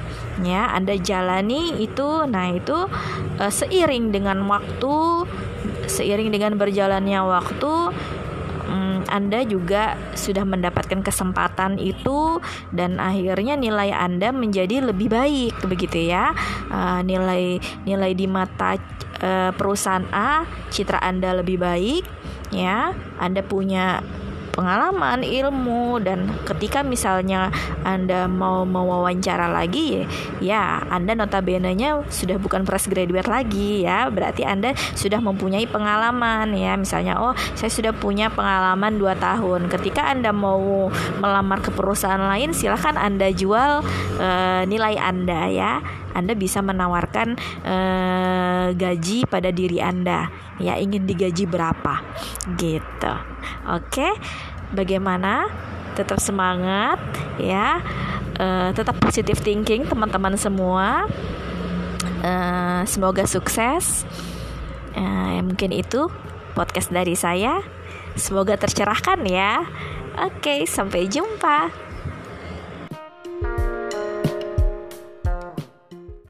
ya 0.44 0.72
Anda 0.72 0.96
jalani 0.96 1.80
itu 1.84 2.24
nah 2.28 2.48
itu 2.52 2.88
uh, 3.40 3.52
seiring 3.52 4.16
dengan 4.16 4.48
waktu 4.48 5.28
seiring 5.90 6.30
dengan 6.32 6.56
berjalannya 6.56 7.20
waktu 7.26 7.74
anda 9.10 9.42
juga 9.44 9.98
sudah 10.14 10.46
mendapatkan 10.46 11.02
kesempatan 11.02 11.82
itu 11.82 12.40
dan 12.72 13.02
akhirnya 13.02 13.58
nilai 13.58 13.90
Anda 13.92 14.30
menjadi 14.30 14.86
lebih 14.86 15.10
baik 15.10 15.66
begitu 15.66 16.10
ya. 16.10 16.32
Uh, 16.70 17.02
nilai 17.02 17.58
nilai 17.84 18.12
di 18.14 18.30
mata 18.30 18.78
uh, 19.22 19.52
perusahaan 19.54 20.06
A, 20.14 20.46
citra 20.70 21.02
Anda 21.02 21.42
lebih 21.42 21.60
baik 21.60 22.06
ya. 22.54 22.94
Anda 23.18 23.42
punya 23.42 24.06
pengalaman, 24.52 25.22
ilmu 25.24 26.02
dan 26.02 26.30
ketika 26.46 26.82
misalnya 26.82 27.54
Anda 27.86 28.28
mau 28.28 28.66
mewawancara 28.66 29.50
lagi 29.50 30.04
ya 30.44 30.84
Anda 30.90 31.16
notabene-nya 31.16 32.06
sudah 32.10 32.38
bukan 32.42 32.66
fresh 32.66 32.90
graduate 32.92 33.30
lagi 33.30 33.86
ya. 33.86 34.10
Berarti 34.10 34.44
Anda 34.44 34.74
sudah 34.98 35.22
mempunyai 35.22 35.66
pengalaman 35.70 36.54
ya. 36.58 36.76
Misalnya 36.76 37.22
oh, 37.22 37.34
saya 37.54 37.72
sudah 37.72 37.94
punya 37.96 38.32
pengalaman 38.34 38.98
2 38.98 39.16
tahun. 39.18 39.62
Ketika 39.72 40.10
Anda 40.10 40.34
mau 40.34 40.90
melamar 41.22 41.62
ke 41.62 41.70
perusahaan 41.74 42.22
lain 42.22 42.52
silahkan 42.52 42.98
Anda 42.98 43.32
jual 43.32 43.84
uh, 44.20 44.62
nilai 44.66 44.96
Anda 45.00 45.42
ya. 45.50 45.74
Anda 46.14 46.34
bisa 46.34 46.60
menawarkan 46.64 47.38
uh, 47.64 48.68
gaji 48.74 49.26
pada 49.30 49.50
diri 49.54 49.80
Anda. 49.80 50.30
Ya 50.60 50.76
ingin 50.76 51.06
digaji 51.06 51.46
berapa? 51.46 52.02
Gitu. 52.58 53.14
Oke 53.70 54.10
bagaimana? 54.74 55.50
Tetap 55.98 56.22
semangat 56.22 57.00
ya. 57.42 57.84
Uh, 58.40 58.72
tetap 58.72 58.96
positive 59.04 59.40
thinking 59.42 59.84
teman-teman 59.84 60.40
semua. 60.40 61.10
Uh, 62.24 62.84
semoga 62.88 63.28
sukses. 63.28 64.08
Uh, 64.96 65.40
mungkin 65.44 65.76
itu 65.76 66.08
podcast 66.56 66.92
dari 66.92 67.16
saya. 67.20 67.60
Semoga 68.16 68.56
tercerahkan 68.56 69.24
ya. 69.28 69.64
Oke 70.20 70.68
sampai 70.68 71.08
jumpa 71.08 71.89